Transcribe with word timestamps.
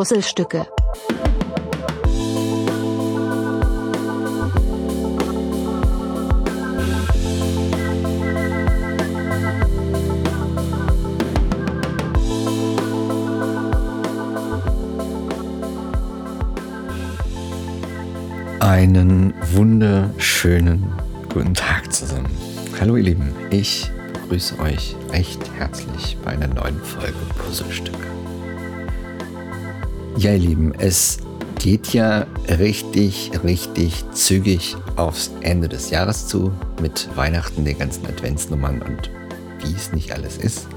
Puzzlestücke. 0.00 0.66
Einen 18.60 19.34
wunderschönen 19.52 20.90
guten 21.30 21.52
Tag 21.52 21.92
zusammen. 21.92 22.24
Hallo 22.80 22.96
ihr 22.96 23.02
Lieben, 23.02 23.34
ich 23.50 23.90
begrüße 24.14 24.58
euch 24.60 24.96
recht 25.12 25.42
herzlich 25.58 26.16
bei 26.24 26.30
einer 26.30 26.48
neuen 26.48 26.80
Folge 26.82 27.12
Puzzlestücke. 27.36 28.19
Ja 30.20 30.32
ihr 30.32 30.38
Lieben, 30.38 30.74
es 30.78 31.16
geht 31.58 31.94
ja 31.94 32.26
richtig, 32.46 33.30
richtig 33.42 34.04
zügig 34.12 34.76
aufs 34.96 35.30
Ende 35.40 35.66
des 35.66 35.88
Jahres 35.88 36.26
zu 36.26 36.52
mit 36.82 37.08
Weihnachten, 37.16 37.64
den 37.64 37.78
ganzen 37.78 38.04
Adventsnummern 38.04 38.82
und 38.82 39.10
wie 39.60 39.72
es 39.72 39.94
nicht 39.94 40.12
alles 40.12 40.36
ist. 40.36 40.68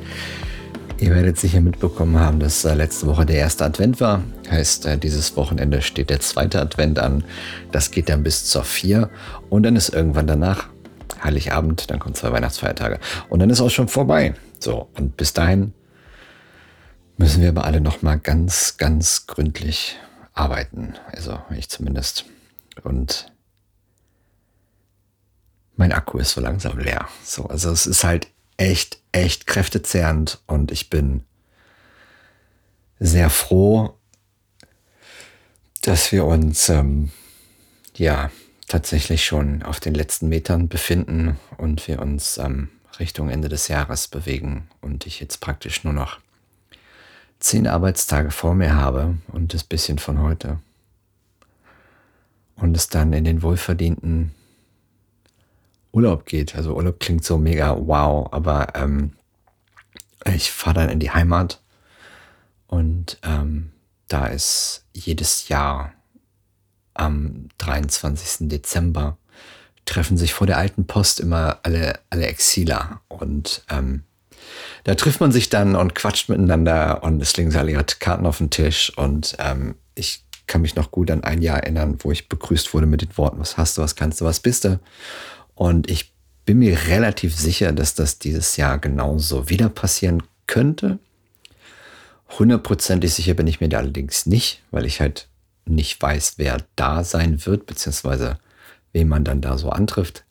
Ihr 0.98 1.10
werdet 1.10 1.38
sicher 1.38 1.60
mitbekommen 1.60 2.18
haben, 2.22 2.40
dass 2.40 2.64
äh, 2.64 2.74
letzte 2.74 3.06
Woche 3.06 3.26
der 3.26 3.36
erste 3.36 3.66
Advent 3.66 4.00
war. 4.00 4.24
Heißt, 4.50 4.86
äh, 4.86 4.98
dieses 4.98 5.36
Wochenende 5.36 5.82
steht 5.82 6.10
der 6.10 6.22
zweite 6.22 6.62
Advent 6.62 6.98
an. 6.98 7.26
Das 7.74 7.92
geht 7.92 8.08
dann 8.08 8.24
bis 8.24 8.46
zur 8.46 8.64
vier. 8.64 9.10
Und 9.50 9.64
dann 9.64 9.76
ist 9.76 9.90
irgendwann 9.90 10.28
danach 10.28 10.70
Heiligabend, 11.22 11.92
dann 11.92 12.00
kommen 12.00 12.16
zwei 12.16 12.32
Weihnachtsfeiertage. 12.32 12.98
Und 13.28 13.42
dann 13.42 13.50
ist 13.50 13.60
auch 13.60 13.70
schon 13.70 13.90
vorbei. 13.90 14.36
So, 14.60 14.88
und 14.98 15.18
bis 15.18 15.34
dahin 15.34 15.74
müssen 17.18 17.42
wir 17.42 17.50
aber 17.50 17.66
alle 17.66 17.82
nochmal 17.82 18.20
ganz, 18.20 18.78
ganz 18.78 19.28
gründlich 19.28 19.98
arbeiten. 20.34 20.96
Also 21.12 21.40
ich 21.56 21.70
zumindest. 21.70 22.26
Und 22.84 23.32
mein 25.76 25.92
Akku 25.92 26.18
ist 26.18 26.32
so 26.32 26.42
langsam 26.42 26.78
leer. 26.78 27.08
So, 27.24 27.46
also 27.46 27.72
es 27.72 27.86
ist 27.86 28.04
halt 28.04 28.28
echt, 28.58 29.00
echt 29.12 29.48
kräftezehrend 29.48 30.42
und 30.48 30.72
ich 30.72 30.90
bin 30.90 31.24
sehr 33.00 33.30
froh, 33.30 33.98
dass 35.82 36.12
wir 36.12 36.26
uns 36.26 36.70
ähm, 36.70 37.12
ja 37.96 38.32
tatsächlich 38.68 39.26
schon 39.26 39.62
auf 39.64 39.80
den 39.80 39.94
letzten 39.94 40.30
Metern 40.30 40.70
befinden 40.70 41.38
und 41.58 41.88
wir 41.88 42.02
uns 42.02 42.38
ähm, 42.38 42.70
Richtung 43.00 43.30
Ende 43.30 43.50
des 43.50 43.68
Jahres 43.68 44.08
bewegen 44.08 44.70
und 44.82 45.06
ich 45.06 45.20
jetzt 45.20 45.42
praktisch 45.42 45.84
nur 45.84 45.94
noch 45.94 46.20
zehn 47.44 47.68
Arbeitstage 47.68 48.32
vor 48.32 48.56
mir 48.56 48.76
habe 48.76 49.18
und 49.28 49.54
das 49.54 49.66
bisschen 49.66 50.00
von 50.00 50.22
heute 50.22 50.60
und 52.56 52.76
es 52.76 52.88
dann 52.88 53.12
in 53.12 53.26
den 53.26 53.42
wohlverdienten 53.42 54.32
Urlaub 55.92 56.26
geht. 56.26 56.56
Also 56.56 56.74
Urlaub 56.74 57.02
klingt 57.02 57.26
so 57.26 57.38
mega 57.38 57.76
wow, 57.78 58.32
aber 58.32 58.76
ähm, 58.76 59.12
ich 60.26 60.52
fahre 60.52 60.76
dann 60.76 60.90
in 60.90 61.02
die 61.02 61.12
Heimat 61.12 61.62
und 62.68 63.20
ähm, 63.24 63.72
da 64.08 64.28
ist 64.28 64.86
jedes 64.94 65.50
Jahr 65.50 65.92
am 66.94 67.50
23. 67.58 68.48
Dezember 68.48 69.18
treffen 69.84 70.18
sich 70.18 70.34
vor 70.34 70.48
der 70.48 70.58
alten 70.58 70.88
Post 70.88 71.20
immer 71.20 71.60
alle, 71.64 72.00
alle 72.10 72.28
Exiler 72.28 73.02
und 73.10 73.66
ähm, 73.70 74.04
da 74.84 74.96
trifft 74.96 75.20
man 75.20 75.32
sich 75.32 75.50
dann 75.50 75.76
und 75.76 75.96
quatscht 75.96 76.30
miteinander 76.30 77.04
und 77.04 77.22
es 77.22 77.36
liegen 77.38 77.56
alle 77.56 77.72
ihre 77.72 77.84
Karten 77.84 78.26
auf 78.26 78.38
dem 78.38 78.50
Tisch 78.50 78.92
und 78.98 79.36
ähm, 79.40 79.76
ich 79.96 80.24
kann 80.48 80.62
mich 80.62 80.76
noch 80.76 80.92
gut 80.92 81.10
an 81.10 81.24
ein 81.24 81.42
Jahr 81.42 81.60
erinnern, 81.60 81.98
wo 82.00 82.12
ich 82.12 82.30
begrüßt 82.30 82.74
wurde 82.74 82.86
mit 82.86 83.02
den 83.02 83.18
Worten, 83.18 83.40
was 83.40 83.58
hast 83.58 83.78
du, 83.78 83.82
was 83.82 83.96
kannst 83.96 84.20
du, 84.22 84.26
was 84.26 84.40
bist 84.40 84.66
du? 84.66 84.80
Und 85.56 85.90
ich 85.90 86.12
bin 86.46 86.60
mir 86.60 86.88
relativ 86.88 87.36
sicher, 87.36 87.72
dass 87.72 87.96
das 87.96 88.20
dieses 88.20 88.58
Jahr 88.58 88.78
genauso 88.78 89.50
wieder 89.50 89.70
passieren 89.70 90.24
könnte. 90.48 91.00
Hundertprozentig 92.38 93.14
sicher 93.14 93.34
bin 93.36 93.48
ich 93.48 93.62
mir 93.62 93.70
da 93.70 93.78
allerdings 93.78 94.26
nicht, 94.26 94.62
weil 94.72 94.86
ich 94.86 95.00
halt 95.00 95.28
nicht 95.66 96.02
weiß, 96.02 96.34
wer 96.38 96.58
da 96.76 97.04
sein 97.04 97.46
wird, 97.46 97.66
beziehungsweise 97.66 98.38
wen 98.92 99.08
man 99.08 99.24
dann 99.24 99.42
da 99.42 99.58
so 99.58 99.70
antrifft. 99.70 100.26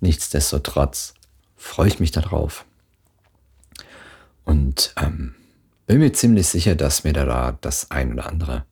Nichtsdestotrotz 0.00 1.14
freue 1.56 1.88
ich 1.88 2.00
mich 2.00 2.10
darauf. 2.10 2.64
Und 4.48 4.94
ähm, 4.96 5.34
bin 5.86 5.98
mir 5.98 6.12
ziemlich 6.12 6.48
sicher, 6.48 6.74
dass 6.74 7.04
mir 7.04 7.12
da 7.12 7.58
das 7.60 7.90
ein 7.90 8.12
oder 8.12 8.26
andere 8.26 8.64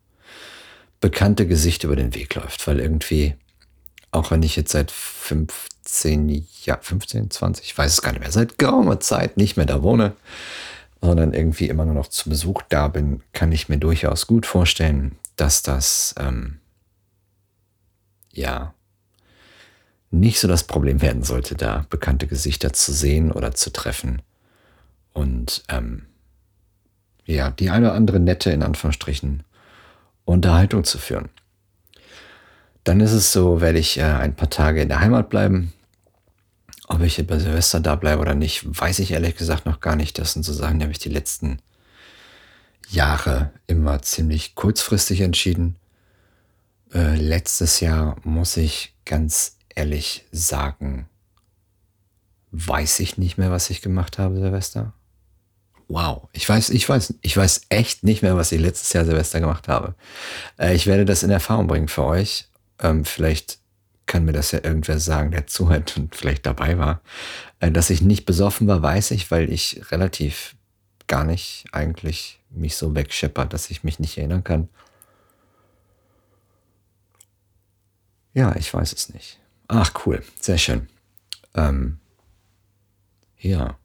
bekannte 1.01 1.47
Gesicht 1.47 1.85
über 1.85 1.97
den 1.97 2.15
Weg 2.15 2.35
läuft, 2.35 2.67
weil 2.67 2.81
irgendwie 2.81 3.35
auch 4.17 4.31
wenn 4.31 4.43
ich 4.43 4.57
jetzt 4.57 4.73
seit 4.73 4.91
15, 4.91 6.47
ja, 6.65 6.79
15, 6.81 7.31
20, 7.31 7.65
ich 7.67 7.77
weiß 7.77 7.93
es 7.93 8.03
gar 8.03 8.13
nicht 8.13 8.21
mehr, 8.21 8.33
seit 8.33 8.59
geraumer 8.59 8.99
Zeit 9.01 9.37
nicht 9.37 9.57
mehr 9.57 9.67
da 9.67 9.83
wohne, 9.83 10.13
sondern 11.03 11.35
irgendwie 11.35 11.69
immer 11.69 11.85
nur 11.85 11.95
noch 11.95 12.09
zu 12.09 12.31
Besuch 12.31 12.63
da 12.69 12.89
bin, 12.89 13.23
kann 13.33 13.53
ich 13.53 13.69
mir 13.69 13.79
durchaus 13.79 14.27
gut 14.27 14.47
vorstellen, 14.47 15.17
dass 15.37 15.63
das, 15.63 16.15
ähm, 16.19 16.59
ja, 18.33 18.73
nicht 20.11 20.41
so 20.41 20.49
das 20.49 20.65
Problem 20.65 21.03
werden 21.03 21.23
sollte, 21.23 21.55
da 21.55 21.85
bekannte 21.91 22.27
Gesichter 22.27 22.73
zu 22.73 22.93
sehen 22.93 23.33
oder 23.33 23.53
zu 23.55 23.71
treffen. 23.71 24.23
Und 25.17 25.65
ähm, 25.69 26.05
ja, 27.25 27.51
die 27.51 27.71
eine 27.71 27.87
oder 27.87 27.95
andere 27.95 28.21
nette, 28.21 28.51
in 28.51 28.63
Anführungsstrichen, 28.63 29.45
Unterhaltung 30.27 30.85
zu 30.85 30.99
führen. 30.99 31.31
Dann 32.85 33.01
ist 33.01 33.13
es 33.13 33.33
so, 33.33 33.63
werde 33.63 33.79
ich 33.79 33.97
äh, 33.97 34.03
ein 34.03 34.37
paar 34.37 34.51
Tage 34.51 34.83
in 34.83 34.89
der 34.89 35.01
Heimat 35.01 35.31
bleiben. 35.31 35.73
Ob 36.87 37.01
ich 37.01 37.27
bei 37.27 37.39
Silvester 37.39 37.81
da 37.81 37.97
bleibe 37.97 38.21
oder 38.21 38.35
nicht, 38.35 38.67
weiß 38.67 38.99
ich 38.99 39.13
ehrlich 39.13 39.37
gesagt 39.37 39.65
noch 39.65 39.81
gar 39.81 39.97
nicht. 39.97 40.19
Das 40.19 40.35
sind 40.35 40.43
so 40.43 40.53
Sachen, 40.53 40.81
die 40.81 40.85
habe 40.85 40.93
ich 40.93 40.99
die 40.99 41.09
letzten 41.09 41.61
Jahre 42.91 43.53
immer 43.67 44.03
ziemlich 44.03 44.55
kurzfristig 44.55 45.23
entschieden. 45.23 45.77
Äh, 46.93 47.17
letztes 47.17 47.81
Jahr 47.81 48.17
muss 48.23 48.59
ich 48.59 48.95
ganz 49.07 49.57
ehrlich 49.75 50.27
sagen, 50.31 51.09
weiß 52.51 53.01
ich 53.01 53.17
nicht 53.17 53.39
mehr, 53.39 53.51
was 53.51 53.71
ich 53.71 53.81
gemacht 53.81 54.19
habe, 54.19 54.37
Silvester. 54.37 54.93
Wow, 55.89 56.29
ich 56.33 56.49
weiß, 56.49 56.71
ich 56.71 56.89
weiß, 56.89 57.15
ich 57.23 57.37
weiß 57.37 57.63
echt 57.69 58.03
nicht 58.03 58.23
mehr, 58.23 58.37
was 58.37 58.51
ich 58.51 58.61
letztes 58.61 58.93
Jahr 58.93 59.05
Silvester 59.05 59.41
gemacht 59.41 59.69
habe. 59.69 59.95
Äh, 60.59 60.75
ich 60.75 60.87
werde 60.87 61.05
das 61.05 61.23
in 61.23 61.31
Erfahrung 61.31 61.69
bringen 61.69 61.89
für 61.89 62.05
euch 62.05 62.49
ähm, 62.79 63.05
vielleicht 63.05 63.59
kann 64.07 64.25
mir 64.25 64.33
das 64.33 64.53
ja 64.53 64.61
irgendwer 64.63 64.99
sagen, 64.99 65.31
der 65.31 65.47
zuhört 65.47 65.97
und 65.97 66.15
vielleicht 66.15 66.47
dabei 66.47 66.79
war. 66.79 67.01
Äh, 67.61 67.71
dass 67.71 67.91
ich 67.91 68.03
nicht 68.03 68.27
besoffen 68.27 68.67
war, 68.67 68.83
weiß 68.83 69.11
ich, 69.13 69.31
weil 69.31 69.51
ich 69.53 69.91
relativ 69.91 70.57
gar 71.07 71.25
nicht 71.25 71.67
eigentlich 71.73 72.41
mich 72.51 72.77
so 72.77 72.95
wegscheppert, 72.95 73.53
dass 73.53 73.71
ich 73.71 73.85
mich 73.85 73.99
nicht 73.99 74.19
erinnern 74.19 74.45
kann. 74.45 74.69
Ja, 78.35 78.55
ich 78.57 78.73
weiß 78.73 78.93
es 78.93 79.13
nicht. 79.15 79.39
Ach, 79.69 79.93
cool. 80.05 80.23
Sehr 80.41 80.59
schön. 80.59 80.89
Ähm, 81.55 81.99
ja. 83.39 83.79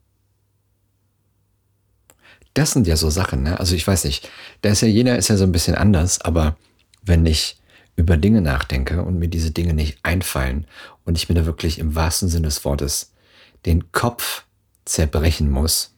Das 2.54 2.72
sind 2.72 2.86
ja 2.86 2.96
so 2.96 3.10
Sachen, 3.10 3.42
ne? 3.42 3.58
Also 3.58 3.74
ich 3.74 3.86
weiß 3.86 4.04
nicht. 4.04 4.30
Da 4.60 4.70
ist 4.70 4.82
ja 4.82 4.88
jeder 4.88 5.16
ist 5.16 5.28
ja 5.28 5.36
so 5.36 5.44
ein 5.44 5.52
bisschen 5.52 5.74
anders, 5.74 6.20
aber 6.20 6.56
wenn 7.02 7.24
ich 7.26 7.56
über 7.96 8.16
Dinge 8.16 8.40
nachdenke 8.40 9.02
und 9.02 9.18
mir 9.18 9.28
diese 9.28 9.50
Dinge 9.50 9.74
nicht 9.74 9.98
einfallen 10.02 10.66
und 11.04 11.16
ich 11.16 11.28
mir 11.28 11.34
da 11.34 11.46
wirklich 11.46 11.78
im 11.78 11.94
wahrsten 11.94 12.28
Sinne 12.28 12.48
des 12.48 12.64
Wortes 12.64 13.12
den 13.66 13.92
Kopf 13.92 14.44
zerbrechen 14.84 15.50
muss, 15.50 15.94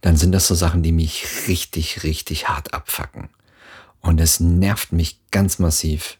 dann 0.00 0.16
sind 0.16 0.32
das 0.32 0.46
so 0.46 0.54
Sachen, 0.54 0.82
die 0.82 0.92
mich 0.92 1.48
richtig, 1.48 2.02
richtig 2.02 2.48
hart 2.48 2.74
abfacken. 2.74 3.30
Und 4.00 4.20
es 4.20 4.38
nervt 4.38 4.92
mich 4.92 5.20
ganz 5.30 5.58
massiv, 5.58 6.18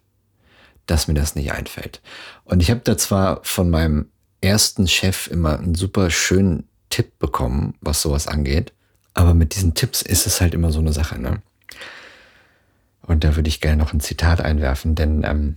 dass 0.87 1.07
mir 1.07 1.15
das 1.15 1.35
nicht 1.35 1.53
einfällt. 1.53 2.01
Und 2.45 2.61
ich 2.61 2.71
habe 2.71 2.81
da 2.83 2.97
zwar 2.97 3.41
von 3.45 3.69
meinem 3.69 4.11
ersten 4.41 4.89
Chef 4.89 5.27
immer 5.27 5.59
einen 5.59 5.75
super 5.75 6.11
schönen 6.11 6.69
Tipp 6.95 7.19
bekommen, 7.19 7.75
was 7.81 8.03
sowas 8.03 8.29
angeht, 8.29 8.73
aber 9.15 9.35
mit 9.35 9.57
diesen 9.57 9.75
Tipps 9.75 10.01
ist 10.01 10.29
es 10.29 10.41
halt 10.41 10.55
immer 10.55 10.71
so 10.71 10.79
eine 10.79 10.93
Sache, 10.93 11.21
ne? 11.21 11.43
Und 13.03 13.25
da 13.25 13.35
würde 13.35 13.49
ich 13.49 13.61
gerne 13.61 13.79
noch 13.79 13.93
ein 13.93 13.99
Zitat 13.99 14.41
einwerfen, 14.41 14.95
denn 14.95 15.25
ähm, 15.25 15.57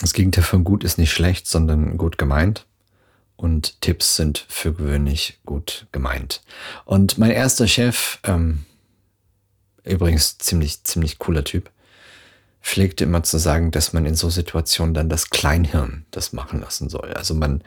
das 0.00 0.14
Gegenteil 0.14 0.42
von 0.42 0.64
gut 0.64 0.82
ist 0.82 0.96
nicht 0.96 1.12
schlecht, 1.12 1.46
sondern 1.46 1.98
gut 1.98 2.16
gemeint. 2.16 2.64
Und 3.36 3.82
Tipps 3.82 4.16
sind 4.16 4.46
für 4.48 4.72
gewöhnlich 4.72 5.40
gut 5.44 5.86
gemeint. 5.92 6.40
Und 6.86 7.18
mein 7.18 7.30
erster 7.30 7.68
Chef, 7.68 8.18
ähm, 8.24 8.64
übrigens 9.84 10.38
ziemlich, 10.38 10.82
ziemlich 10.84 11.18
cooler 11.18 11.44
Typ, 11.44 11.70
pflegte 12.60 13.04
immer 13.04 13.22
zu 13.22 13.38
sagen, 13.38 13.70
dass 13.70 13.92
man 13.92 14.06
in 14.06 14.14
so 14.14 14.28
Situationen 14.30 14.94
dann 14.94 15.08
das 15.08 15.30
Kleinhirn 15.30 16.04
das 16.10 16.32
machen 16.32 16.60
lassen 16.60 16.88
soll. 16.88 17.12
Also 17.14 17.34
man 17.34 17.62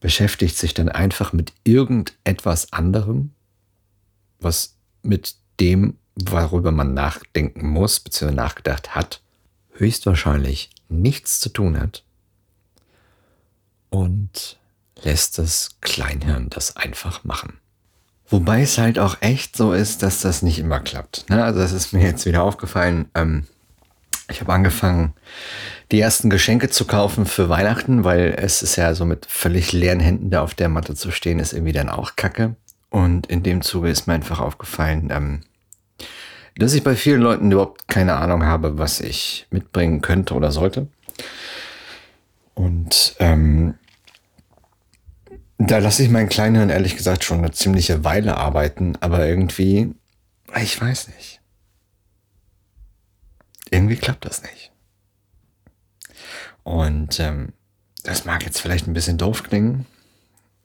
beschäftigt 0.00 0.56
sich 0.56 0.74
dann 0.74 0.88
einfach 0.88 1.32
mit 1.32 1.52
irgendetwas 1.64 2.72
anderem, 2.72 3.32
was 4.40 4.76
mit 5.02 5.36
dem 5.60 5.96
worüber 6.24 6.72
man 6.72 6.94
nachdenken 6.94 7.68
muss, 7.68 8.00
beziehungsweise 8.00 8.36
nachgedacht 8.36 8.94
hat, 8.94 9.22
höchstwahrscheinlich 9.74 10.70
nichts 10.88 11.40
zu 11.40 11.48
tun 11.50 11.78
hat 11.78 12.02
und 13.90 14.58
lässt 15.02 15.38
das 15.38 15.76
Kleinhirn 15.80 16.50
das 16.50 16.76
einfach 16.76 17.24
machen. 17.24 17.58
Wobei 18.28 18.62
es 18.62 18.76
halt 18.78 18.98
auch 18.98 19.16
echt 19.20 19.56
so 19.56 19.72
ist, 19.72 20.02
dass 20.02 20.20
das 20.20 20.42
nicht 20.42 20.58
immer 20.58 20.80
klappt. 20.80 21.30
Ne? 21.30 21.42
Also 21.42 21.60
das 21.60 21.72
ist 21.72 21.92
mir 21.92 22.02
jetzt 22.02 22.26
wieder 22.26 22.42
aufgefallen. 22.42 23.08
Ähm, 23.14 23.46
ich 24.30 24.40
habe 24.40 24.52
angefangen, 24.52 25.14
die 25.90 26.00
ersten 26.00 26.30
Geschenke 26.30 26.68
zu 26.68 26.84
kaufen 26.84 27.24
für 27.26 27.48
Weihnachten, 27.48 28.04
weil 28.04 28.34
es 28.38 28.62
ist 28.62 28.76
ja 28.76 28.94
so 28.94 29.04
mit 29.04 29.26
völlig 29.26 29.72
leeren 29.72 30.00
Händen 30.00 30.30
da 30.30 30.42
auf 30.42 30.54
der 30.54 30.68
Matte 30.68 30.94
zu 30.94 31.10
stehen, 31.10 31.38
ist 31.38 31.52
irgendwie 31.52 31.72
dann 31.72 31.88
auch 31.88 32.16
kacke. 32.16 32.56
Und 32.90 33.26
in 33.26 33.42
dem 33.42 33.62
Zuge 33.62 33.88
ist 33.88 34.06
mir 34.06 34.14
einfach 34.14 34.40
aufgefallen, 34.40 35.08
ähm, 35.10 35.40
dass 36.56 36.74
ich 36.74 36.82
bei 36.82 36.96
vielen 36.96 37.20
Leuten 37.20 37.50
überhaupt 37.52 37.88
keine 37.88 38.16
Ahnung 38.16 38.44
habe, 38.44 38.78
was 38.78 39.00
ich 39.00 39.46
mitbringen 39.50 40.02
könnte 40.02 40.34
oder 40.34 40.50
sollte. 40.50 40.88
Und 42.54 43.14
ähm, 43.20 43.74
da 45.58 45.78
lasse 45.78 46.02
ich 46.02 46.10
meinen 46.10 46.28
Kleinhirn 46.28 46.70
ehrlich 46.70 46.96
gesagt 46.96 47.24
schon 47.24 47.38
eine 47.38 47.52
ziemliche 47.52 48.04
Weile 48.04 48.36
arbeiten, 48.36 48.96
aber 49.00 49.26
irgendwie, 49.26 49.94
ich 50.60 50.80
weiß 50.80 51.08
nicht. 51.08 51.37
Irgendwie 53.70 53.96
klappt 53.96 54.24
das 54.24 54.42
nicht. 54.42 54.72
Und 56.62 57.18
ähm, 57.20 57.52
das 58.02 58.24
mag 58.24 58.44
jetzt 58.44 58.60
vielleicht 58.60 58.86
ein 58.86 58.94
bisschen 58.94 59.18
doof 59.18 59.42
klingen, 59.42 59.86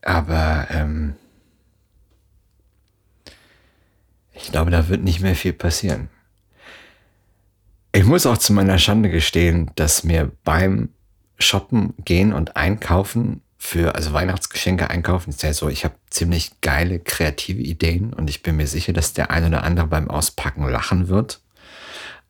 aber 0.01 0.67
ähm, 0.69 1.15
ich 4.33 4.51
glaube, 4.51 4.71
da 4.71 4.87
wird 4.89 5.03
nicht 5.03 5.21
mehr 5.21 5.35
viel 5.35 5.53
passieren. 5.53 6.09
Ich 7.93 8.05
muss 8.05 8.25
auch 8.25 8.37
zu 8.37 8.53
meiner 8.53 8.79
Schande 8.79 9.09
gestehen, 9.09 9.71
dass 9.75 10.03
mir 10.03 10.31
beim 10.43 10.89
Shoppen 11.37 11.93
gehen 12.03 12.33
und 12.33 12.55
einkaufen 12.55 13.41
für, 13.57 13.95
also 13.95 14.11
Weihnachtsgeschenke 14.11 14.89
einkaufen, 14.89 15.29
ist 15.29 15.43
ja 15.43 15.53
so, 15.53 15.69
ich 15.69 15.85
habe 15.85 15.95
ziemlich 16.09 16.59
geile 16.61 16.99
kreative 16.99 17.61
Ideen 17.61 18.13
und 18.13 18.29
ich 18.29 18.43
bin 18.43 18.57
mir 18.57 18.67
sicher, 18.67 18.93
dass 18.93 19.13
der 19.13 19.31
ein 19.31 19.45
oder 19.45 19.63
andere 19.63 19.87
beim 19.87 20.09
Auspacken 20.09 20.67
lachen 20.67 21.07
wird. 21.07 21.41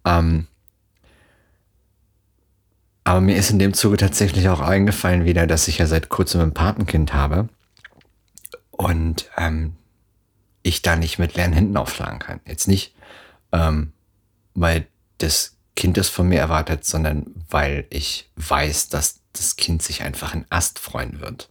Ähm, 0.06 0.48
aber 3.04 3.22
mir 3.22 3.36
ist 3.36 3.52
in 3.52 3.60
dem 3.60 3.74
Zuge 3.74 3.98
tatsächlich 3.98 4.48
auch 4.50 4.62
eingefallen 4.62 5.26
wieder, 5.26 5.46
dass 5.48 5.68
ich 5.68 5.80
ja 5.80 5.88
seit 5.88 6.10
kurzem 6.10 6.42
ein 6.42 6.54
Patenkind 6.54 7.14
habe 7.14 7.50
und 8.72 9.30
ähm, 9.38 9.76
ich 10.62 10.82
da 10.82 10.96
nicht 10.96 11.20
mit 11.20 11.36
leeren 11.36 11.54
Händen 11.54 11.78
aufschlagen 11.78 12.20
kann. 12.20 12.40
Jetzt 12.46 12.68
nicht, 12.68 12.96
ähm, 13.52 13.92
weil 14.54 14.88
das 15.18 15.58
Kind 15.76 15.98
das 15.98 16.08
von 16.08 16.28
mir 16.28 16.40
erwartet, 16.40 16.86
sondern 16.86 17.26
weil 17.50 17.86
ich 17.90 18.30
weiß, 18.38 18.90
dass 18.90 19.20
das 19.34 19.58
Kind 19.58 19.82
sich 19.82 20.04
einfach 20.04 20.34
in 20.34 20.46
Ast 20.50 20.80
freuen 20.80 21.20
wird, 21.20 21.50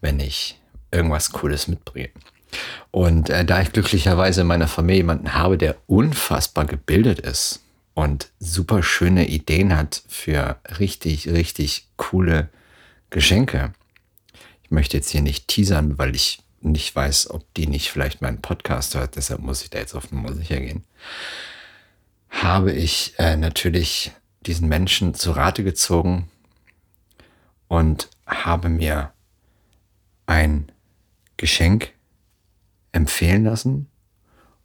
wenn 0.00 0.18
ich 0.18 0.60
irgendwas 0.90 1.30
Cooles 1.30 1.68
mitbringe. 1.68 2.10
Und 2.90 3.30
äh, 3.30 3.44
da 3.44 3.60
ich 3.60 3.72
glücklicherweise 3.72 4.40
in 4.40 4.48
meiner 4.48 4.66
Familie 4.66 5.02
jemanden 5.02 5.34
habe, 5.34 5.56
der 5.56 5.76
unfassbar 5.86 6.64
gebildet 6.64 7.20
ist 7.20 7.60
und 8.00 8.30
super 8.38 8.82
schöne 8.82 9.28
Ideen 9.28 9.76
hat 9.76 10.02
für 10.08 10.58
richtig, 10.78 11.28
richtig 11.28 11.86
coole 11.98 12.48
Geschenke. 13.10 13.74
Ich 14.62 14.70
möchte 14.70 14.96
jetzt 14.96 15.10
hier 15.10 15.20
nicht 15.20 15.48
teasern, 15.48 15.98
weil 15.98 16.16
ich 16.16 16.42
nicht 16.62 16.96
weiß, 16.96 17.28
ob 17.28 17.52
die 17.52 17.66
nicht 17.66 17.90
vielleicht 17.90 18.22
meinen 18.22 18.40
Podcast 18.40 18.94
hört, 18.94 19.16
deshalb 19.16 19.42
muss 19.42 19.62
ich 19.62 19.68
da 19.68 19.80
jetzt 19.80 19.94
auf 19.94 20.10
Nummer 20.12 20.32
sicher 20.32 20.60
gehen. 20.60 20.84
Habe 22.30 22.72
ich 22.72 23.12
äh, 23.18 23.36
natürlich 23.36 24.12
diesen 24.46 24.68
Menschen 24.68 25.12
zu 25.12 25.32
Rate 25.32 25.62
gezogen 25.62 26.30
und 27.68 28.08
habe 28.26 28.70
mir 28.70 29.12
ein 30.24 30.72
Geschenk 31.36 31.92
empfehlen 32.92 33.44
lassen 33.44 33.90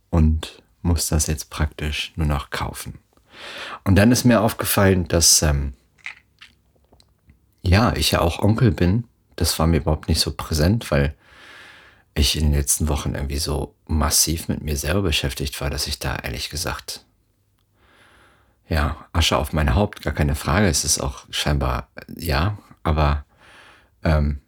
und 0.10 0.64
muss 0.82 1.08
das 1.08 1.28
jetzt 1.28 1.50
praktisch 1.50 2.14
nur 2.16 2.28
noch 2.28 2.50
kaufen. 2.50 3.00
Und 3.84 3.96
dann 3.96 4.12
ist 4.12 4.24
mir 4.26 4.42
aufgefallen, 4.42 5.08
dass 5.08 5.42
ähm, 5.42 5.74
ja, 7.62 7.94
ich 7.96 8.12
ja 8.12 8.22
auch 8.22 8.40
Onkel 8.40 8.72
bin. 8.72 9.06
Das 9.36 9.58
war 9.60 9.68
mir 9.68 9.78
überhaupt 9.78 10.08
nicht 10.08 10.22
so 10.22 10.32
präsent, 10.32 10.90
weil 10.92 11.16
ich 12.14 12.38
in 12.38 12.46
den 12.46 12.54
letzten 12.54 12.88
Wochen 12.88 13.16
irgendwie 13.16 13.38
so 13.38 13.76
massiv 13.88 14.48
mit 14.48 14.62
mir 14.62 14.78
selber 14.78 15.02
beschäftigt 15.02 15.60
war, 15.60 15.70
dass 15.70 15.88
ich 15.88 16.00
da 16.00 16.16
ehrlich 16.16 16.50
gesagt 16.50 17.06
ja, 18.68 18.98
Asche 19.14 19.38
auf 19.38 19.54
mein 19.54 19.76
Haupt, 19.76 20.02
gar 20.02 20.14
keine 20.14 20.36
Frage. 20.36 20.68
Es 20.68 20.84
ist 20.86 21.00
auch 21.00 21.26
scheinbar, 21.30 21.90
ja, 22.16 22.58
aber 22.84 23.26
ähm, 24.04 24.42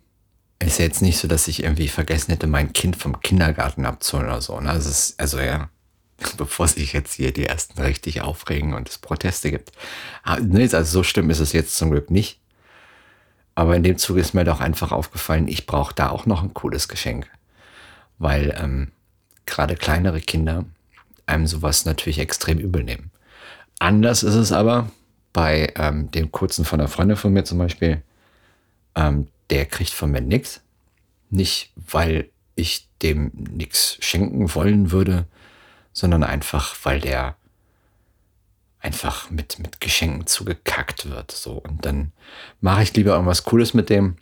ist 0.59 0.79
jetzt 0.79 1.01
nicht 1.01 1.19
so, 1.19 1.27
dass 1.27 1.47
ich 1.47 1.63
irgendwie 1.63 1.87
vergessen 1.87 2.31
hätte, 2.31 2.47
mein 2.47 2.73
Kind 2.73 2.95
vom 2.95 3.19
Kindergarten 3.19 3.85
abzuholen 3.85 4.27
oder 4.27 4.41
so. 4.41 4.59
Ne? 4.59 4.69
Also, 4.71 4.89
ist, 4.89 5.19
also 5.19 5.39
ja, 5.39 5.69
bevor 6.37 6.67
sich 6.67 6.93
jetzt 6.93 7.13
hier 7.13 7.31
die 7.31 7.45
ersten 7.45 7.81
richtig 7.81 8.21
aufregen 8.21 8.73
und 8.73 8.89
es 8.89 8.97
Proteste 8.97 9.51
gibt. 9.51 9.71
Ah, 10.23 10.37
nee, 10.41 10.63
also 10.63 10.83
so 10.83 11.03
schlimm 11.03 11.29
ist 11.29 11.39
es 11.39 11.53
jetzt 11.53 11.75
zum 11.75 11.91
Glück 11.91 12.11
nicht. 12.11 12.39
Aber 13.55 13.75
in 13.75 13.83
dem 13.83 13.97
Zuge 13.97 14.21
ist 14.21 14.33
mir 14.33 14.43
doch 14.43 14.59
einfach 14.59 14.91
aufgefallen, 14.91 15.47
ich 15.47 15.65
brauche 15.65 15.95
da 15.95 16.09
auch 16.09 16.25
noch 16.25 16.43
ein 16.43 16.53
cooles 16.53 16.87
Geschenk. 16.87 17.27
Weil 18.19 18.55
ähm, 18.59 18.91
gerade 19.45 19.75
kleinere 19.75 20.21
Kinder 20.21 20.65
einem 21.25 21.47
sowas 21.47 21.85
natürlich 21.85 22.19
extrem 22.19 22.59
übel 22.59 22.83
nehmen. 22.83 23.11
Anders 23.79 24.23
ist 24.23 24.35
es 24.35 24.51
aber 24.51 24.91
bei 25.33 25.73
ähm, 25.75 26.09
dem 26.11 26.31
kurzen 26.31 26.65
von 26.65 26.79
einer 26.79 26.89
Freundin 26.89 27.17
von 27.17 27.33
mir 27.33 27.43
zum 27.43 27.57
Beispiel 27.57 28.01
ähm, 28.95 29.27
der 29.49 29.65
kriegt 29.65 29.91
von 29.91 30.11
mir 30.11 30.21
nichts. 30.21 30.61
Nicht, 31.29 31.71
weil 31.75 32.29
ich 32.55 32.87
dem 33.01 33.31
nichts 33.35 33.97
schenken 33.99 34.53
wollen 34.55 34.91
würde, 34.91 35.25
sondern 35.97 36.23
einfach, 36.23 36.75
weil 36.83 36.99
der 36.99 37.37
einfach 38.79 39.31
mit, 39.31 39.57
mit 39.57 39.81
Geschenken 39.81 40.27
zugekackt 40.27 41.09
wird. 41.09 41.31
So. 41.31 41.53
Und 41.53 41.87
dann 41.87 42.11
mache 42.61 42.83
ich 42.83 42.93
lieber 42.93 43.13
irgendwas 43.13 43.45
Cooles 43.45 43.73
mit 43.73 43.89
dem 43.89 44.15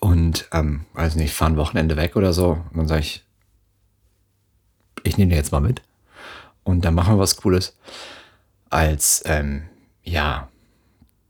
und, 0.00 0.48
ähm, 0.50 0.84
weiß 0.94 1.14
nicht, 1.14 1.32
fahre 1.34 1.52
ein 1.52 1.56
Wochenende 1.56 1.96
weg 1.96 2.16
oder 2.16 2.32
so. 2.32 2.64
Und 2.72 2.78
dann 2.78 2.88
sage 2.88 3.02
ich, 3.02 3.24
ich 5.04 5.16
nehme 5.16 5.30
den 5.30 5.36
jetzt 5.36 5.52
mal 5.52 5.60
mit. 5.60 5.82
Und 6.64 6.84
dann 6.84 6.94
machen 6.94 7.14
wir 7.14 7.20
was 7.20 7.36
Cooles. 7.36 7.78
Als, 8.68 9.22
ähm, 9.24 9.68
ja, 10.02 10.48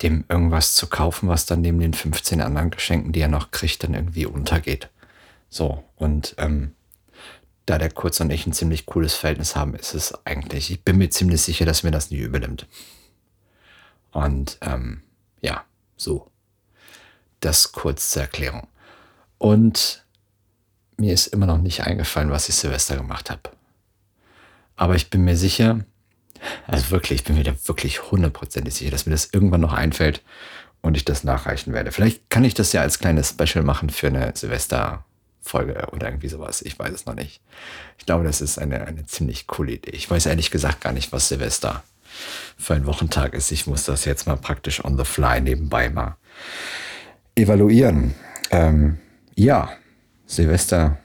dem 0.00 0.24
irgendwas 0.30 0.72
zu 0.72 0.86
kaufen, 0.86 1.28
was 1.28 1.44
dann 1.44 1.60
neben 1.60 1.78
den 1.78 1.92
15 1.92 2.40
anderen 2.40 2.70
Geschenken, 2.70 3.12
die 3.12 3.20
er 3.20 3.28
noch 3.28 3.50
kriegt, 3.50 3.82
dann 3.82 3.92
irgendwie 3.92 4.24
untergeht. 4.24 4.88
So, 5.50 5.84
und 5.96 6.34
ähm, 6.38 6.75
da 7.66 7.78
der 7.78 7.90
Kurz 7.90 8.20
und 8.20 8.30
ich 8.30 8.46
ein 8.46 8.52
ziemlich 8.52 8.86
cooles 8.86 9.14
Verhältnis 9.14 9.56
haben, 9.56 9.74
ist 9.74 9.94
es 9.94 10.14
eigentlich, 10.24 10.70
ich 10.70 10.82
bin 10.82 10.98
mir 10.98 11.10
ziemlich 11.10 11.42
sicher, 11.42 11.66
dass 11.66 11.82
mir 11.82 11.90
das 11.90 12.10
nie 12.10 12.18
übernimmt. 12.18 12.66
Und 14.12 14.58
ähm, 14.62 15.02
ja, 15.40 15.64
so. 15.96 16.30
Das 17.40 17.72
kurz 17.72 18.10
zur 18.10 18.22
Erklärung. 18.22 18.68
Und 19.38 20.04
mir 20.96 21.12
ist 21.12 21.26
immer 21.26 21.46
noch 21.46 21.58
nicht 21.58 21.82
eingefallen, 21.82 22.30
was 22.30 22.48
ich 22.48 22.54
Silvester 22.54 22.96
gemacht 22.96 23.30
habe. 23.30 23.50
Aber 24.76 24.94
ich 24.94 25.10
bin 25.10 25.24
mir 25.24 25.36
sicher, 25.36 25.84
also 26.66 26.90
wirklich, 26.90 27.20
ich 27.20 27.24
bin 27.24 27.36
mir 27.36 27.44
da 27.44 27.54
wirklich 27.66 28.10
hundertprozentig 28.10 28.74
sicher, 28.74 28.90
dass 28.90 29.06
mir 29.06 29.12
das 29.12 29.30
irgendwann 29.32 29.60
noch 29.60 29.72
einfällt 29.72 30.22
und 30.82 30.96
ich 30.96 31.04
das 31.04 31.24
nachreichen 31.24 31.72
werde. 31.72 31.92
Vielleicht 31.92 32.30
kann 32.30 32.44
ich 32.44 32.54
das 32.54 32.72
ja 32.72 32.82
als 32.82 32.98
kleines 32.98 33.30
Special 33.30 33.64
machen 33.64 33.90
für 33.90 34.06
eine 34.06 34.32
Silvesterfolge 35.46 35.88
oder 35.92 36.08
irgendwie 36.08 36.28
sowas. 36.28 36.62
Ich 36.62 36.78
weiß 36.78 36.92
es 36.92 37.06
noch 37.06 37.14
nicht. 37.14 37.40
Ich 37.98 38.06
glaube, 38.06 38.24
das 38.24 38.40
ist 38.40 38.58
eine, 38.58 38.86
eine 38.86 39.06
ziemlich 39.06 39.46
coole 39.46 39.72
Idee. 39.72 39.90
Ich 39.90 40.10
weiß 40.10 40.26
ehrlich 40.26 40.50
gesagt 40.50 40.80
gar 40.80 40.92
nicht, 40.92 41.12
was 41.12 41.28
Silvester 41.28 41.82
für 42.56 42.74
ein 42.74 42.86
Wochentag 42.86 43.34
ist. 43.34 43.52
Ich 43.52 43.66
muss 43.66 43.84
das 43.84 44.04
jetzt 44.04 44.26
mal 44.26 44.36
praktisch 44.36 44.84
on 44.84 44.96
the 44.96 45.04
fly 45.04 45.40
nebenbei 45.40 45.90
mal 45.90 46.16
evaluieren. 47.34 48.14
Ähm, 48.50 48.98
ja, 49.34 49.70
Silvester 50.26 50.98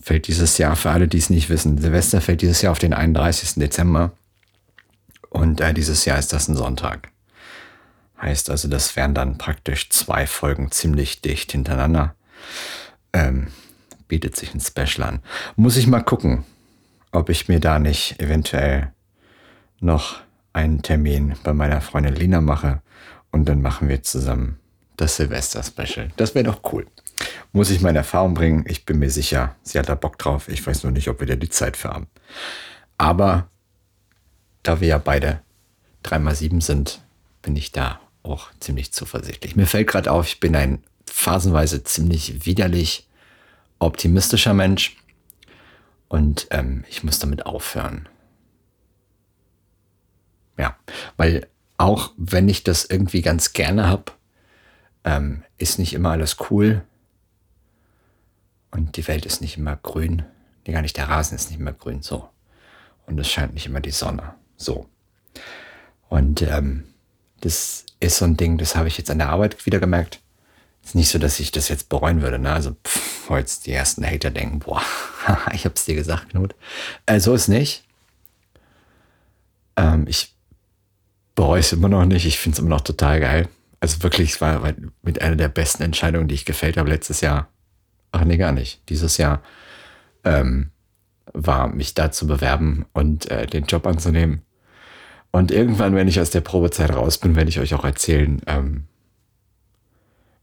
fällt 0.00 0.28
dieses 0.28 0.58
Jahr, 0.58 0.76
für 0.76 0.90
alle, 0.90 1.08
die 1.08 1.18
es 1.18 1.30
nicht 1.30 1.50
wissen, 1.50 1.78
Silvester 1.78 2.20
fällt 2.20 2.42
dieses 2.42 2.62
Jahr 2.62 2.72
auf 2.72 2.78
den 2.78 2.94
31. 2.94 3.54
Dezember. 3.56 4.12
Und 5.30 5.60
äh, 5.60 5.74
dieses 5.74 6.04
Jahr 6.04 6.18
ist 6.18 6.32
das 6.32 6.48
ein 6.48 6.56
Sonntag. 6.56 7.10
Heißt 8.20 8.50
also, 8.50 8.68
das 8.68 8.96
wären 8.96 9.14
dann 9.14 9.38
praktisch 9.38 9.90
zwei 9.90 10.26
Folgen 10.26 10.70
ziemlich 10.70 11.20
dicht 11.20 11.52
hintereinander. 11.52 12.14
Ähm, 13.12 13.48
bietet 14.08 14.36
sich 14.36 14.54
ein 14.54 14.60
Special 14.60 15.06
an. 15.08 15.20
Muss 15.56 15.76
ich 15.76 15.86
mal 15.86 16.02
gucken, 16.02 16.44
ob 17.12 17.28
ich 17.28 17.48
mir 17.48 17.60
da 17.60 17.78
nicht 17.78 18.20
eventuell 18.20 18.92
noch 19.80 20.20
einen 20.52 20.82
Termin 20.82 21.34
bei 21.42 21.52
meiner 21.52 21.80
Freundin 21.80 22.14
Lina 22.14 22.40
mache 22.40 22.82
und 23.30 23.48
dann 23.48 23.62
machen 23.62 23.88
wir 23.88 24.02
zusammen 24.02 24.58
das 24.96 25.16
Silvester-Special. 25.16 26.10
Das 26.16 26.34
wäre 26.34 26.44
doch 26.44 26.60
cool. 26.72 26.86
Muss 27.52 27.70
ich 27.70 27.80
meine 27.80 27.98
Erfahrung 27.98 28.34
bringen. 28.34 28.64
Ich 28.66 28.84
bin 28.84 28.98
mir 28.98 29.10
sicher, 29.10 29.54
sie 29.62 29.78
hat 29.78 29.88
da 29.88 29.94
Bock 29.94 30.18
drauf. 30.18 30.48
Ich 30.48 30.66
weiß 30.66 30.82
nur 30.82 30.92
nicht, 30.92 31.08
ob 31.08 31.20
wir 31.20 31.26
da 31.26 31.36
die 31.36 31.48
Zeit 31.48 31.76
für 31.76 31.90
haben. 31.90 32.08
Aber 32.96 33.48
da 34.62 34.80
wir 34.80 34.88
ja 34.88 34.98
beide 34.98 35.40
3x7 36.04 36.60
sind, 36.60 37.00
bin 37.42 37.56
ich 37.56 37.72
da 37.72 38.00
auch 38.22 38.50
ziemlich 38.60 38.92
zuversichtlich. 38.92 39.56
Mir 39.56 39.66
fällt 39.66 39.88
gerade 39.88 40.10
auf, 40.10 40.26
ich 40.26 40.40
bin 40.40 40.54
ein 40.56 40.82
phasenweise 41.18 41.82
ziemlich 41.82 42.46
widerlich 42.46 43.08
optimistischer 43.80 44.54
Mensch 44.54 44.96
und 46.06 46.46
ähm, 46.50 46.84
ich 46.88 47.02
muss 47.02 47.18
damit 47.18 47.44
aufhören. 47.44 48.08
Ja, 50.56 50.76
weil 51.16 51.48
auch 51.76 52.12
wenn 52.16 52.48
ich 52.48 52.62
das 52.62 52.84
irgendwie 52.84 53.22
ganz 53.22 53.52
gerne 53.52 53.88
habe, 53.88 54.12
ähm, 55.02 55.42
ist 55.58 55.80
nicht 55.80 55.92
immer 55.92 56.10
alles 56.12 56.36
cool 56.50 56.84
und 58.70 58.96
die 58.96 59.08
Welt 59.08 59.26
ist 59.26 59.40
nicht 59.40 59.56
immer 59.56 59.74
grün. 59.74 60.24
Nee, 60.64 60.72
gar 60.72 60.82
nicht, 60.82 60.96
der 60.96 61.08
Rasen 61.08 61.34
ist 61.34 61.50
nicht 61.50 61.58
immer 61.58 61.72
grün, 61.72 62.00
so. 62.00 62.28
Und 63.06 63.18
es 63.18 63.28
scheint 63.28 63.54
nicht 63.54 63.66
immer 63.66 63.80
die 63.80 63.90
Sonne, 63.90 64.34
so. 64.56 64.86
Und 66.08 66.42
ähm, 66.42 66.84
das 67.40 67.86
ist 67.98 68.18
so 68.18 68.24
ein 68.24 68.36
Ding, 68.36 68.56
das 68.56 68.76
habe 68.76 68.86
ich 68.86 68.98
jetzt 68.98 69.10
an 69.10 69.18
der 69.18 69.30
Arbeit 69.30 69.66
wieder 69.66 69.80
gemerkt. 69.80 70.20
Ist 70.88 70.94
nicht 70.94 71.10
so, 71.10 71.18
dass 71.18 71.38
ich 71.38 71.52
das 71.52 71.68
jetzt 71.68 71.90
bereuen 71.90 72.22
würde, 72.22 72.38
ne? 72.38 72.50
Also, 72.50 72.74
pff, 72.82 73.28
jetzt 73.28 73.66
die 73.66 73.72
ersten 73.72 74.06
Hater 74.06 74.30
denken, 74.30 74.60
boah, 74.60 74.80
ich 75.52 75.66
hab's 75.66 75.84
dir 75.84 75.94
gesagt, 75.94 76.30
Knut. 76.30 76.54
Äh, 77.04 77.20
so 77.20 77.34
ist 77.34 77.48
nicht. 77.48 77.84
Ähm, 79.76 80.06
ich 80.08 80.34
bereue 81.34 81.60
es 81.60 81.74
immer 81.74 81.90
noch 81.90 82.06
nicht. 82.06 82.24
Ich 82.24 82.38
finde 82.38 82.54
es 82.54 82.58
immer 82.60 82.70
noch 82.70 82.80
total 82.80 83.20
geil. 83.20 83.48
Also 83.80 84.02
wirklich, 84.02 84.30
es 84.30 84.40
war 84.40 84.72
mit 85.02 85.20
einer 85.20 85.36
der 85.36 85.48
besten 85.48 85.82
Entscheidungen, 85.82 86.26
die 86.26 86.36
ich 86.36 86.46
gefällt 86.46 86.78
habe 86.78 86.88
letztes 86.88 87.20
Jahr. 87.20 87.48
Ach 88.10 88.24
nee, 88.24 88.38
gar 88.38 88.52
nicht. 88.52 88.80
Dieses 88.88 89.18
Jahr 89.18 89.42
ähm, 90.24 90.70
war, 91.34 91.68
mich 91.68 91.92
da 91.92 92.10
zu 92.10 92.26
bewerben 92.26 92.86
und 92.94 93.30
äh, 93.30 93.46
den 93.46 93.66
Job 93.66 93.86
anzunehmen. 93.86 94.40
Und 95.32 95.50
irgendwann, 95.50 95.94
wenn 95.94 96.08
ich 96.08 96.18
aus 96.18 96.30
der 96.30 96.40
Probezeit 96.40 96.94
raus 96.94 97.18
bin, 97.18 97.36
werde 97.36 97.50
ich 97.50 97.60
euch 97.60 97.74
auch 97.74 97.84
erzählen, 97.84 98.40
ähm, 98.46 98.86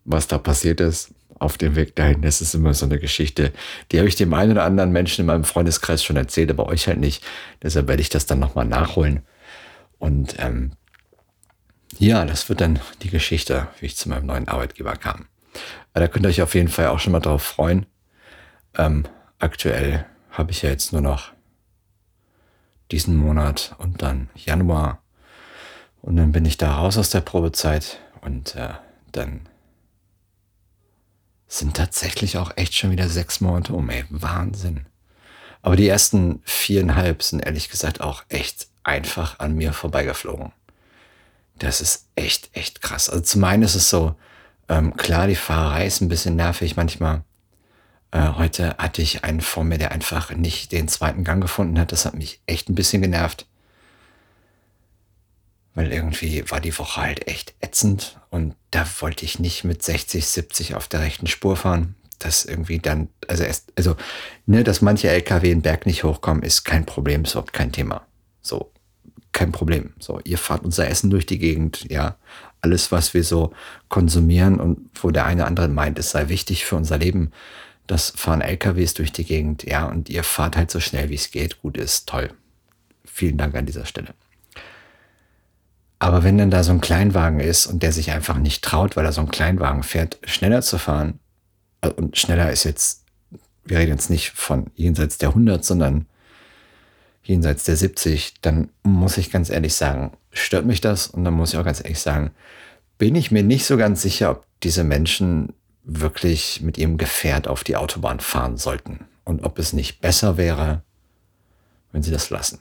was 0.05 0.27
da 0.27 0.37
passiert 0.37 0.79
ist 0.79 1.13
auf 1.37 1.57
dem 1.57 1.75
Weg 1.75 1.95
dahin. 1.95 2.21
Das 2.21 2.41
ist 2.41 2.55
immer 2.55 2.73
so 2.73 2.85
eine 2.85 2.99
Geschichte, 2.99 3.51
die 3.91 3.97
habe 3.99 4.07
ich 4.07 4.15
dem 4.15 4.33
einen 4.33 4.51
oder 4.51 4.63
anderen 4.63 4.91
Menschen 4.91 5.21
in 5.21 5.27
meinem 5.27 5.43
Freundeskreis 5.43 6.03
schon 6.03 6.15
erzählt, 6.15 6.49
aber 6.49 6.67
euch 6.67 6.87
halt 6.87 6.99
nicht. 6.99 7.23
Deshalb 7.61 7.87
werde 7.87 8.01
ich 8.01 8.09
das 8.09 8.25
dann 8.25 8.39
nochmal 8.39 8.65
nachholen. 8.65 9.23
Und 9.99 10.35
ähm, 10.39 10.71
ja, 11.97 12.25
das 12.25 12.49
wird 12.49 12.61
dann 12.61 12.79
die 13.01 13.09
Geschichte, 13.09 13.67
wie 13.79 13.87
ich 13.87 13.97
zu 13.97 14.09
meinem 14.09 14.25
neuen 14.25 14.47
Arbeitgeber 14.47 14.95
kam. 14.95 15.27
Da 15.93 16.07
könnt 16.07 16.25
ihr 16.25 16.29
euch 16.29 16.41
auf 16.41 16.55
jeden 16.55 16.67
Fall 16.67 16.87
auch 16.87 16.99
schon 16.99 17.13
mal 17.13 17.19
drauf 17.19 17.43
freuen. 17.43 17.85
Ähm, 18.77 19.05
aktuell 19.39 20.05
habe 20.29 20.51
ich 20.51 20.61
ja 20.61 20.69
jetzt 20.69 20.91
nur 20.91 21.01
noch 21.01 21.31
diesen 22.91 23.15
Monat 23.15 23.75
und 23.77 24.01
dann 24.01 24.29
Januar. 24.35 25.01
Und 26.01 26.17
dann 26.17 26.31
bin 26.31 26.45
ich 26.45 26.57
da 26.57 26.75
raus 26.75 26.97
aus 26.97 27.09
der 27.09 27.21
Probezeit 27.21 27.99
und 28.21 28.55
äh, 28.55 28.73
dann 29.11 29.41
sind 31.47 31.75
tatsächlich 31.75 32.37
auch 32.37 32.51
echt 32.55 32.75
schon 32.75 32.91
wieder 32.91 33.09
sechs 33.09 33.41
Monate 33.41 33.73
um, 33.73 33.89
ey, 33.89 34.05
Wahnsinn. 34.09 34.85
Aber 35.61 35.75
die 35.75 35.87
ersten 35.87 36.41
viereinhalb 36.45 37.23
sind 37.23 37.39
ehrlich 37.39 37.69
gesagt 37.69 38.01
auch 38.01 38.23
echt 38.29 38.67
einfach 38.83 39.39
an 39.39 39.55
mir 39.55 39.73
vorbeigeflogen. 39.73 40.51
Das 41.57 41.81
ist 41.81 42.07
echt, 42.15 42.49
echt 42.53 42.81
krass. 42.81 43.09
Also 43.09 43.23
zum 43.23 43.43
einen 43.43 43.63
ist 43.63 43.75
es 43.75 43.89
so, 43.89 44.15
ähm, 44.67 44.95
klar, 44.95 45.27
die 45.27 45.35
Fahrerei 45.35 45.85
ist 45.85 46.01
ein 46.01 46.09
bisschen 46.09 46.35
nervig 46.35 46.75
manchmal. 46.75 47.23
Äh, 48.11 48.29
heute 48.33 48.75
hatte 48.77 49.01
ich 49.01 49.23
einen 49.23 49.41
vor 49.41 49.63
mir, 49.63 49.77
der 49.77 49.91
einfach 49.91 50.31
nicht 50.31 50.71
den 50.71 50.87
zweiten 50.87 51.23
Gang 51.23 51.41
gefunden 51.41 51.79
hat. 51.79 51.91
Das 51.91 52.05
hat 52.05 52.13
mich 52.13 52.41
echt 52.45 52.69
ein 52.69 52.75
bisschen 52.75 53.01
genervt. 53.01 53.47
Weil 55.75 55.91
irgendwie 55.91 56.49
war 56.49 56.61
die 56.61 56.77
Woche 56.77 57.01
halt 57.01 57.27
echt 57.27 57.53
ätzend 57.59 58.19
und 58.29 58.55
da 58.71 58.85
wollte 59.01 59.25
ich 59.25 59.39
nicht 59.39 59.65
mit 59.65 59.83
60, 59.83 60.25
70 60.25 60.75
auf 60.75 60.87
der 60.87 61.01
rechten 61.01 61.27
Spur 61.27 61.57
fahren. 61.57 61.95
Das 62.17 62.45
irgendwie 62.45 62.79
dann, 62.79 63.09
also 63.27 63.43
erst, 63.43 63.73
also, 63.75 63.97
ne, 64.45 64.63
dass 64.63 64.81
manche 64.81 65.09
LKW 65.09 65.49
den 65.49 65.61
Berg 65.61 65.85
nicht 65.85 66.05
hochkommen, 66.05 66.43
ist 66.43 66.63
kein 66.63 66.85
Problem, 66.85 67.23
ist 67.23 67.33
überhaupt 67.33 67.51
kein 67.51 67.73
Thema. 67.73 68.07
So, 68.41 68.71
kein 69.33 69.51
Problem. 69.51 69.93
So, 69.99 70.21
ihr 70.23 70.37
fahrt 70.37 70.63
unser 70.63 70.87
Essen 70.87 71.09
durch 71.09 71.25
die 71.25 71.39
Gegend, 71.39 71.85
ja. 71.91 72.15
Alles, 72.61 72.91
was 72.91 73.13
wir 73.13 73.23
so 73.23 73.53
konsumieren 73.89 74.59
und 74.59 74.89
wo 74.95 75.11
der 75.11 75.25
eine 75.25 75.45
andere 75.45 75.67
meint, 75.67 75.99
es 75.99 76.11
sei 76.11 76.29
wichtig 76.29 76.65
für 76.65 76.77
unser 76.77 76.97
Leben, 76.97 77.31
das 77.85 78.11
fahren 78.15 78.41
LKWs 78.41 78.93
durch 78.95 79.11
die 79.11 79.25
Gegend, 79.25 79.63
ja, 79.63 79.85
und 79.85 80.09
ihr 80.09 80.23
fahrt 80.23 80.55
halt 80.55 80.71
so 80.71 80.79
schnell, 80.79 81.09
wie 81.09 81.15
es 81.15 81.31
geht. 81.31 81.61
Gut 81.61 81.77
ist, 81.77 82.07
toll. 82.07 82.31
Vielen 83.03 83.37
Dank 83.37 83.55
an 83.55 83.65
dieser 83.65 83.85
Stelle. 83.85 84.15
Aber 85.99 86.23
wenn 86.23 86.37
dann 86.37 86.51
da 86.51 86.63
so 86.63 86.71
ein 86.71 86.81
Kleinwagen 86.81 87.39
ist 87.39 87.67
und 87.67 87.81
der 87.81 87.91
sich 87.91 88.11
einfach 88.11 88.37
nicht 88.37 88.63
traut, 88.63 88.95
weil 88.95 89.05
er 89.05 89.13
so 89.13 89.21
ein 89.21 89.31
Kleinwagen 89.31 89.83
fährt, 89.83 90.19
schneller 90.25 90.61
zu 90.61 90.77
fahren, 90.77 91.19
äh, 91.81 91.89
und 91.89 92.17
schneller 92.17 92.51
ist 92.51 92.63
jetzt, 92.63 93.03
wir 93.63 93.79
reden 93.79 93.91
jetzt 93.91 94.09
nicht 94.09 94.31
von 94.31 94.67
jenseits 94.75 95.17
der 95.17 95.29
100, 95.29 95.63
sondern 95.63 96.05
jenseits 97.23 97.63
der 97.63 97.75
70, 97.75 98.35
dann 98.41 98.69
muss 98.83 99.17
ich 99.17 99.31
ganz 99.31 99.49
ehrlich 99.49 99.73
sagen, 99.73 100.11
stört 100.31 100.65
mich 100.65 100.81
das. 100.81 101.07
Und 101.07 101.23
dann 101.23 101.33
muss 101.33 101.53
ich 101.53 101.59
auch 101.59 101.65
ganz 101.65 101.79
ehrlich 101.83 101.99
sagen, 101.99 102.31
bin 102.97 103.15
ich 103.15 103.31
mir 103.31 103.43
nicht 103.43 103.65
so 103.65 103.77
ganz 103.77 104.01
sicher, 104.01 104.31
ob 104.31 104.45
diese 104.63 104.83
Menschen 104.83 105.53
wirklich 105.83 106.61
mit 106.61 106.77
ihrem 106.77 106.97
Gefährt 106.97 107.47
auf 107.47 107.63
die 107.63 107.75
Autobahn 107.75 108.19
fahren 108.19 108.57
sollten. 108.57 109.05
Und 109.23 109.43
ob 109.43 109.57
es 109.57 109.73
nicht 109.73 110.01
besser 110.01 110.37
wäre, 110.37 110.83
wenn 111.91 112.03
sie 112.03 112.11
das 112.11 112.29
lassen. 112.29 112.59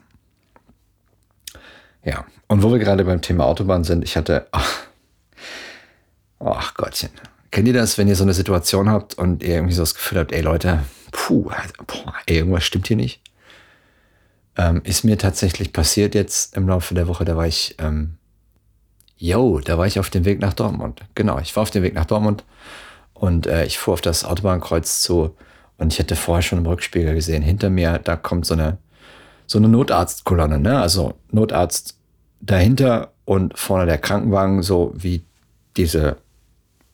Ja, 2.04 2.26
und 2.48 2.62
wo 2.62 2.70
wir 2.70 2.78
gerade 2.78 3.04
beim 3.04 3.22
Thema 3.22 3.46
Autobahn 3.46 3.84
sind, 3.84 4.04
ich 4.04 4.16
hatte, 4.16 4.46
ach, 4.52 4.82
ach 6.38 6.74
Gottchen, 6.74 7.10
kennt 7.50 7.66
ihr 7.66 7.74
das, 7.74 7.96
wenn 7.96 8.08
ihr 8.08 8.16
so 8.16 8.24
eine 8.24 8.34
Situation 8.34 8.90
habt 8.90 9.14
und 9.14 9.42
ihr 9.42 9.54
irgendwie 9.54 9.74
so 9.74 9.82
das 9.82 9.94
Gefühl 9.94 10.18
habt, 10.18 10.32
ey 10.32 10.42
Leute, 10.42 10.80
puh, 11.12 11.50
boah, 11.86 12.14
ey, 12.26 12.36
irgendwas 12.36 12.64
stimmt 12.64 12.88
hier 12.88 12.96
nicht? 12.96 13.22
Ähm, 14.56 14.82
ist 14.84 15.04
mir 15.04 15.16
tatsächlich 15.18 15.72
passiert 15.72 16.14
jetzt 16.14 16.56
im 16.56 16.68
Laufe 16.68 16.94
der 16.94 17.08
Woche, 17.08 17.24
da 17.24 17.36
war 17.36 17.46
ich, 17.46 17.76
ähm, 17.78 18.18
yo, 19.16 19.60
da 19.60 19.78
war 19.78 19.86
ich 19.86 19.98
auf 19.98 20.10
dem 20.10 20.24
Weg 20.24 20.40
nach 20.40 20.52
Dortmund. 20.52 21.00
Genau, 21.14 21.38
ich 21.38 21.56
war 21.56 21.62
auf 21.62 21.70
dem 21.70 21.82
Weg 21.82 21.94
nach 21.94 22.04
Dortmund 22.04 22.44
und 23.14 23.46
äh, 23.46 23.64
ich 23.64 23.78
fuhr 23.78 23.94
auf 23.94 24.00
das 24.00 24.24
Autobahnkreuz 24.24 25.00
zu 25.00 25.36
und 25.78 25.92
ich 25.92 25.98
hätte 25.98 26.16
vorher 26.16 26.42
schon 26.42 26.58
im 26.58 26.66
Rückspiegel 26.66 27.14
gesehen, 27.14 27.42
hinter 27.42 27.70
mir, 27.70 27.98
da 27.98 28.16
kommt 28.16 28.46
so 28.46 28.54
eine, 28.54 28.78
so 29.46 29.58
eine 29.58 29.68
Notarztkolonne, 29.68 30.58
ne? 30.58 30.80
Also 30.80 31.14
Notarzt 31.30 31.98
dahinter 32.40 33.12
und 33.24 33.58
vorne 33.58 33.86
der 33.86 33.98
Krankenwagen, 33.98 34.62
so 34.62 34.92
wie 34.96 35.24
diese 35.76 36.16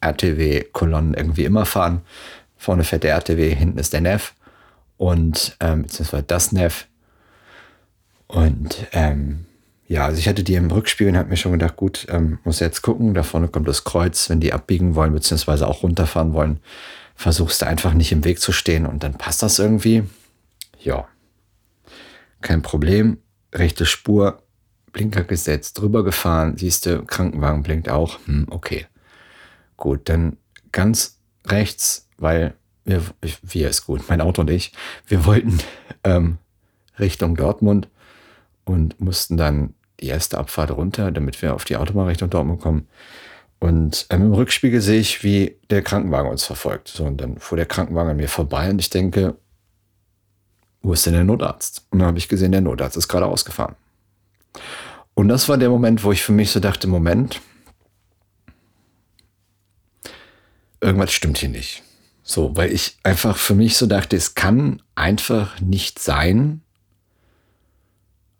RTW-Kolonnen 0.00 1.14
irgendwie 1.14 1.44
immer 1.44 1.66
fahren. 1.66 2.02
Vorne 2.56 2.84
fährt 2.84 3.04
der 3.04 3.14
RTW, 3.14 3.54
hinten 3.54 3.78
ist 3.78 3.92
der 3.92 4.00
NEF 4.00 4.34
und 4.96 5.56
ähm, 5.60 5.82
beziehungsweise 5.82 6.24
das 6.24 6.52
NEF 6.52 6.86
und 8.30 8.86
ähm, 8.92 9.46
ja, 9.88 10.04
also 10.04 10.18
ich 10.18 10.28
hatte 10.28 10.44
die 10.44 10.54
im 10.54 10.70
Rückspiegel 10.70 11.12
und 11.12 11.18
habe 11.18 11.30
mir 11.30 11.36
schon 11.36 11.50
gedacht, 11.50 11.74
gut, 11.76 12.06
ähm, 12.10 12.38
muss 12.44 12.60
jetzt 12.60 12.82
gucken, 12.82 13.12
da 13.12 13.24
vorne 13.24 13.48
kommt 13.48 13.66
das 13.66 13.82
Kreuz, 13.82 14.30
wenn 14.30 14.38
die 14.38 14.52
abbiegen 14.52 14.94
wollen, 14.94 15.12
beziehungsweise 15.12 15.66
auch 15.66 15.82
runterfahren 15.82 16.32
wollen, 16.32 16.60
versuchst 17.16 17.60
du 17.60 17.66
einfach 17.66 17.92
nicht 17.92 18.12
im 18.12 18.24
Weg 18.24 18.40
zu 18.40 18.52
stehen 18.52 18.86
und 18.86 19.02
dann 19.02 19.14
passt 19.14 19.42
das 19.42 19.58
irgendwie. 19.58 20.04
Ja, 20.78 21.08
kein 22.40 22.62
Problem. 22.62 23.18
Rechte 23.52 23.86
Spur, 23.86 24.42
Blinker 24.92 25.24
gesetzt, 25.24 25.78
drüber 25.78 26.04
gefahren, 26.04 26.56
siehst 26.56 26.86
du, 26.86 27.04
Krankenwagen 27.04 27.62
blinkt 27.62 27.88
auch. 27.88 28.18
Hm, 28.26 28.46
okay. 28.50 28.86
Gut, 29.76 30.08
dann 30.08 30.36
ganz 30.72 31.18
rechts, 31.46 32.08
weil 32.18 32.54
wir, 32.84 33.02
wir 33.42 33.68
ist 33.68 33.86
gut, 33.86 34.02
mein 34.08 34.20
Auto 34.20 34.42
und 34.42 34.50
ich, 34.50 34.72
wir 35.06 35.24
wollten 35.24 35.58
ähm, 36.04 36.38
Richtung 36.98 37.36
Dortmund 37.36 37.88
und 38.64 39.00
mussten 39.00 39.36
dann 39.36 39.74
die 40.00 40.06
erste 40.06 40.38
Abfahrt 40.38 40.70
runter, 40.70 41.10
damit 41.12 41.40
wir 41.42 41.54
auf 41.54 41.64
die 41.64 41.76
Autobahn 41.76 42.08
Richtung 42.08 42.30
Dortmund 42.30 42.60
kommen. 42.60 42.88
Und 43.58 44.06
ähm, 44.10 44.22
im 44.22 44.32
Rückspiegel 44.32 44.80
sehe 44.80 45.00
ich, 45.00 45.22
wie 45.22 45.56
der 45.68 45.82
Krankenwagen 45.82 46.30
uns 46.30 46.44
verfolgt. 46.44 46.88
So, 46.88 47.04
und 47.04 47.20
dann 47.20 47.38
fuhr 47.38 47.56
der 47.56 47.66
Krankenwagen 47.66 48.12
an 48.12 48.16
mir 48.16 48.28
vorbei 48.28 48.70
und 48.70 48.80
ich 48.80 48.90
denke, 48.90 49.36
wo 50.82 50.92
ist 50.92 51.06
denn 51.06 51.12
der 51.12 51.24
Notarzt? 51.24 51.86
Und 51.90 51.98
dann 51.98 52.08
habe 52.08 52.18
ich 52.18 52.28
gesehen, 52.28 52.52
der 52.52 52.60
Notarzt 52.60 52.96
ist 52.96 53.08
gerade 53.08 53.26
ausgefahren. 53.26 53.76
Und 55.14 55.28
das 55.28 55.48
war 55.48 55.58
der 55.58 55.68
Moment, 55.68 56.02
wo 56.02 56.12
ich 56.12 56.22
für 56.22 56.32
mich 56.32 56.50
so 56.50 56.60
dachte, 56.60 56.86
Moment, 56.86 57.40
irgendwas 60.80 61.12
stimmt 61.12 61.38
hier 61.38 61.50
nicht. 61.50 61.82
So, 62.22 62.56
weil 62.56 62.72
ich 62.72 62.96
einfach 63.02 63.36
für 63.36 63.54
mich 63.54 63.76
so 63.76 63.86
dachte, 63.86 64.16
es 64.16 64.34
kann 64.34 64.82
einfach 64.94 65.60
nicht 65.60 65.98
sein, 65.98 66.62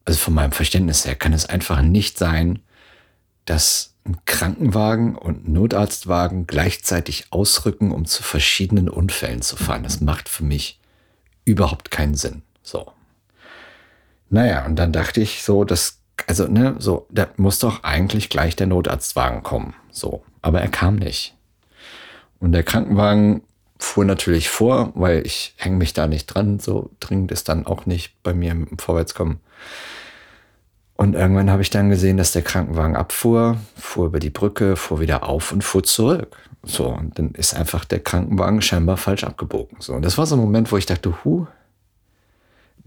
also 0.05 0.19
von 0.19 0.35
meinem 0.35 0.53
Verständnis 0.53 1.05
her 1.05 1.15
kann 1.15 1.33
es 1.33 1.47
einfach 1.47 1.83
nicht 1.83 2.19
sein, 2.19 2.61
dass 3.45 3.95
ein 4.05 4.17
Krankenwagen 4.25 5.17
und 5.17 5.47
ein 5.47 5.53
Notarztwagen 5.53 6.47
gleichzeitig 6.47 7.27
ausrücken, 7.31 7.93
um 7.93 8.07
zu 8.07 8.23
verschiedenen 8.23 8.89
Unfällen 8.89 9.43
zu 9.43 9.57
fahren. 9.57 9.83
Das 9.83 10.01
macht 10.01 10.29
für 10.29 10.45
mich 10.45 10.80
überhaupt 11.45 11.91
keinen 11.91 12.15
Sinn. 12.15 12.43
So. 12.63 12.93
Naja, 14.29 14.65
und 14.65 14.77
dann 14.77 14.93
dachte 14.93 15.21
ich 15.21 15.43
so, 15.43 15.65
das, 15.65 16.01
also, 16.27 16.47
ne, 16.47 16.77
so, 16.79 17.07
da 17.11 17.29
muss 17.37 17.59
doch 17.59 17.83
eigentlich 17.83 18.29
gleich 18.29 18.57
der 18.57 18.67
Notarztwagen 18.67 19.43
kommen. 19.43 19.75
So. 19.91 20.25
Aber 20.43 20.61
er 20.61 20.69
kam 20.69 20.97
nicht. 20.97 21.35
Und 22.39 22.53
der 22.53 22.63
Krankenwagen 22.63 23.43
fuhr 23.79 24.05
natürlich 24.05 24.49
vor, 24.49 24.93
weil 24.95 25.27
ich 25.27 25.55
hänge 25.57 25.77
mich 25.77 25.93
da 25.93 26.07
nicht 26.07 26.27
dran. 26.27 26.59
So 26.59 26.91
dringend 27.01 27.33
ist 27.33 27.49
dann 27.49 27.67
auch 27.67 27.87
nicht 27.87 28.23
bei 28.23 28.35
mir 28.35 28.53
im 28.53 28.79
Vorwärtskommen. 28.79 29.41
Und 30.97 31.15
irgendwann 31.15 31.51
habe 31.51 31.63
ich 31.63 31.71
dann 31.71 31.89
gesehen, 31.89 32.19
dass 32.19 32.33
der 32.33 32.43
Krankenwagen 32.43 32.95
abfuhr, 32.95 33.57
fuhr 33.75 34.07
über 34.07 34.19
die 34.19 34.29
Brücke, 34.29 34.77
fuhr 34.77 35.01
wieder 35.01 35.27
auf 35.27 35.51
und 35.51 35.65
fuhr 35.65 35.83
zurück. 35.83 36.37
So, 36.63 36.89
und 36.89 37.19
dann 37.19 37.31
ist 37.33 37.55
einfach 37.55 37.85
der 37.85 38.01
Krankenwagen 38.01 38.61
scheinbar 38.61 38.97
falsch 38.97 39.25
abgebogen. 39.25 39.79
So, 39.81 39.95
und 39.95 40.03
das 40.03 40.19
war 40.19 40.27
so 40.27 40.37
ein 40.37 40.41
Moment, 40.41 40.71
wo 40.71 40.77
ich 40.77 40.87
dachte, 40.87 41.25
hu, 41.25 41.47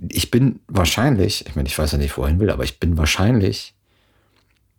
ich 0.10 0.32
bin 0.32 0.60
wahrscheinlich, 0.68 1.48
ich 1.48 1.56
meine, 1.56 1.68
ich 1.68 1.77
weiß 1.77 1.92
ja 1.94 1.98
nicht, 1.98 2.18
wohin 2.18 2.39
will, 2.39 2.50
aber 2.50 2.63
ich 2.63 2.80
bin 2.80 2.98
wahrscheinlich 2.98 3.74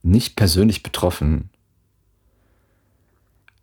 nicht 0.02 0.36
persönlich 0.36 0.82
betroffen, 0.82 1.50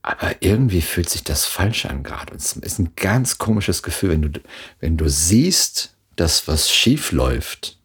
aber 0.02 0.42
irgendwie 0.42 0.82
fühlt 0.82 1.10
sich 1.10 1.24
das 1.24 1.46
falsch 1.46 1.86
an 1.86 2.04
gerade. 2.04 2.36
Es 2.36 2.54
ist 2.54 2.80
ein 2.80 2.96
ganz 2.96 3.38
komisches 3.38 3.84
Gefühl, 3.84 4.12
wenn 4.12 4.22
du, 4.24 4.42
wenn 4.80 4.98
du 4.98 5.08
siehst, 5.10 5.96
dass 6.16 6.48
was 6.48 6.72
schief 6.72 7.12
läuft 7.12 7.78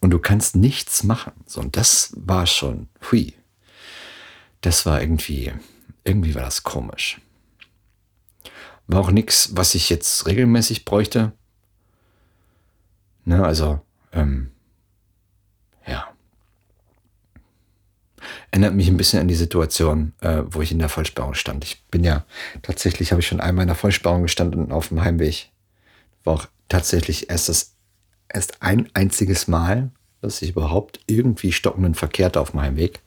und 0.00 0.10
du 0.10 0.18
kannst 0.18 0.56
nichts 0.56 1.04
machen. 1.04 1.32
So, 1.46 1.60
und 1.60 1.76
das 1.76 2.12
war 2.16 2.46
schon, 2.46 2.88
hui. 3.10 3.34
Das 4.60 4.84
war 4.84 5.00
irgendwie, 5.00 5.52
irgendwie 6.04 6.34
war 6.34 6.42
das 6.42 6.62
komisch. 6.62 7.20
War 8.86 9.00
auch 9.00 9.10
nichts, 9.10 9.56
was 9.56 9.74
ich 9.74 9.88
jetzt 9.90 10.26
regelmäßig 10.26 10.84
bräuchte. 10.84 11.32
Ne, 13.24 13.44
also, 13.44 13.80
ähm, 14.12 14.50
ja. 15.86 16.12
Erinnert 18.50 18.74
mich 18.74 18.88
ein 18.88 18.96
bisschen 18.96 19.20
an 19.20 19.28
die 19.28 19.34
Situation, 19.34 20.12
äh, 20.20 20.42
wo 20.46 20.60
ich 20.60 20.72
in 20.72 20.78
der 20.78 20.88
Vollsperrung 20.88 21.34
stand. 21.34 21.64
Ich 21.64 21.84
bin 21.86 22.04
ja, 22.04 22.24
tatsächlich 22.62 23.12
habe 23.12 23.20
ich 23.20 23.26
schon 23.28 23.40
einmal 23.40 23.62
in 23.62 23.68
der 23.68 23.76
Vollsperrung 23.76 24.22
gestanden 24.22 24.72
auf 24.72 24.88
dem 24.88 25.02
Heimweg. 25.02 25.50
War 26.24 26.34
auch 26.34 26.46
tatsächlich 26.68 27.30
erst 27.30 27.48
das, 27.48 27.76
erst 28.28 28.60
ein 28.62 28.88
einziges 28.94 29.46
Mal, 29.46 29.90
dass 30.20 30.42
ich 30.42 30.50
überhaupt 30.50 31.00
irgendwie 31.06 31.52
stockenden 31.52 31.94
Verkehr 31.94 32.36
auf 32.36 32.54
meinem 32.54 32.76
Weg. 32.76 33.00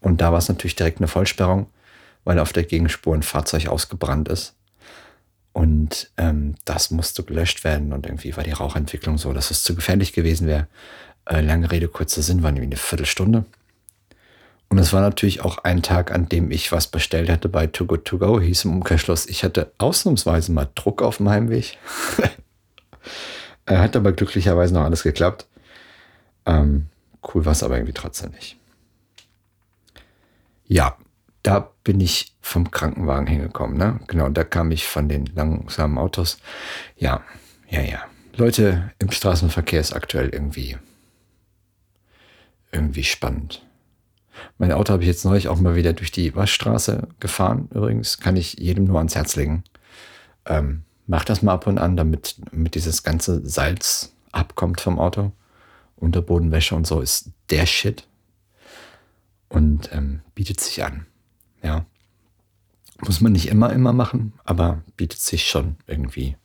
Und 0.00 0.20
da 0.20 0.32
war 0.32 0.38
es 0.38 0.48
natürlich 0.48 0.76
direkt 0.76 0.98
eine 0.98 1.08
Vollsperrung, 1.08 1.66
weil 2.24 2.38
auf 2.38 2.52
der 2.52 2.64
Gegenspur 2.64 3.14
ein 3.14 3.22
Fahrzeug 3.22 3.68
ausgebrannt 3.68 4.28
ist. 4.28 4.54
Und 5.52 6.10
ähm, 6.16 6.54
das 6.64 6.90
musste 6.90 7.24
gelöscht 7.24 7.64
werden. 7.64 7.92
Und 7.92 8.06
irgendwie 8.06 8.36
war 8.36 8.44
die 8.44 8.52
Rauchentwicklung 8.52 9.18
so, 9.18 9.32
dass 9.32 9.50
es 9.50 9.64
zu 9.64 9.74
gefährlich 9.74 10.12
gewesen 10.12 10.46
wäre. 10.46 10.68
Äh, 11.26 11.40
lange 11.40 11.70
Rede, 11.70 11.88
kurzer 11.88 12.22
Sinn, 12.22 12.42
war 12.42 12.52
nämlich 12.52 12.68
eine 12.68 12.76
Viertelstunde. 12.76 13.44
Und 14.68 14.78
es 14.78 14.92
war 14.92 15.00
natürlich 15.00 15.40
auch 15.40 15.58
ein 15.58 15.82
Tag, 15.82 16.12
an 16.12 16.28
dem 16.28 16.52
ich 16.52 16.70
was 16.70 16.86
bestellt 16.86 17.28
hatte 17.28 17.48
bei 17.48 17.66
Too 17.66 17.86
Good 17.86 18.04
To 18.04 18.18
Go, 18.18 18.40
hieß 18.40 18.66
im 18.66 18.76
Umkehrschluss, 18.76 19.26
ich 19.26 19.42
hatte 19.42 19.72
ausnahmsweise 19.78 20.52
mal 20.52 20.68
Druck 20.76 21.02
auf 21.02 21.16
dem 21.16 21.28
Heimweg. 21.28 21.76
Hat 23.66 23.96
aber 23.96 24.12
glücklicherweise 24.12 24.74
noch 24.74 24.82
alles 24.82 25.02
geklappt. 25.02 25.46
Ähm, 26.46 26.86
cool 27.34 27.44
war 27.44 27.52
es 27.52 27.62
aber 27.62 27.76
irgendwie 27.76 27.92
trotzdem 27.92 28.30
nicht. 28.30 28.56
Ja, 30.66 30.96
da 31.42 31.70
bin 31.84 32.00
ich 32.00 32.34
vom 32.40 32.70
Krankenwagen 32.70 33.26
hingekommen. 33.26 33.76
Ne? 33.76 34.00
Genau, 34.06 34.28
da 34.28 34.44
kam 34.44 34.70
ich 34.70 34.86
von 34.86 35.08
den 35.08 35.26
langsamen 35.26 35.98
Autos. 35.98 36.38
Ja, 36.96 37.22
ja, 37.68 37.80
ja. 37.82 38.00
Leute, 38.36 38.90
im 38.98 39.10
Straßenverkehr 39.10 39.80
ist 39.80 39.92
aktuell 39.92 40.28
irgendwie, 40.30 40.76
irgendwie 42.72 43.04
spannend. 43.04 43.66
Mein 44.58 44.72
Auto 44.72 44.92
habe 44.92 45.02
ich 45.02 45.08
jetzt 45.08 45.24
neulich 45.24 45.48
auch 45.48 45.60
mal 45.60 45.74
wieder 45.74 45.92
durch 45.92 46.12
die 46.12 46.34
Waschstraße 46.34 47.08
gefahren. 47.18 47.68
Übrigens 47.74 48.18
kann 48.18 48.36
ich 48.36 48.54
jedem 48.54 48.84
nur 48.84 48.98
ans 48.98 49.14
Herz 49.14 49.36
legen. 49.36 49.64
Ähm, 50.46 50.84
mach 51.06 51.24
das 51.24 51.42
mal 51.42 51.52
ab 51.52 51.66
und 51.66 51.78
an, 51.78 51.96
damit, 51.96 52.36
damit 52.50 52.74
dieses 52.74 53.02
ganze 53.02 53.46
Salz 53.46 54.14
abkommt 54.32 54.80
vom 54.80 54.98
Auto. 54.98 55.32
Unterbodenwäsche 55.96 56.74
und 56.74 56.86
so 56.86 57.00
ist 57.00 57.30
der 57.50 57.66
Shit. 57.66 58.06
Und 59.48 59.90
ähm, 59.92 60.20
bietet 60.34 60.60
sich 60.60 60.82
an. 60.84 61.06
Ja. 61.62 61.84
Muss 63.00 63.20
man 63.20 63.32
nicht 63.32 63.48
immer, 63.48 63.72
immer 63.72 63.92
machen, 63.92 64.34
aber 64.44 64.82
bietet 64.96 65.20
sich 65.20 65.48
schon 65.48 65.76
irgendwie. 65.86 66.36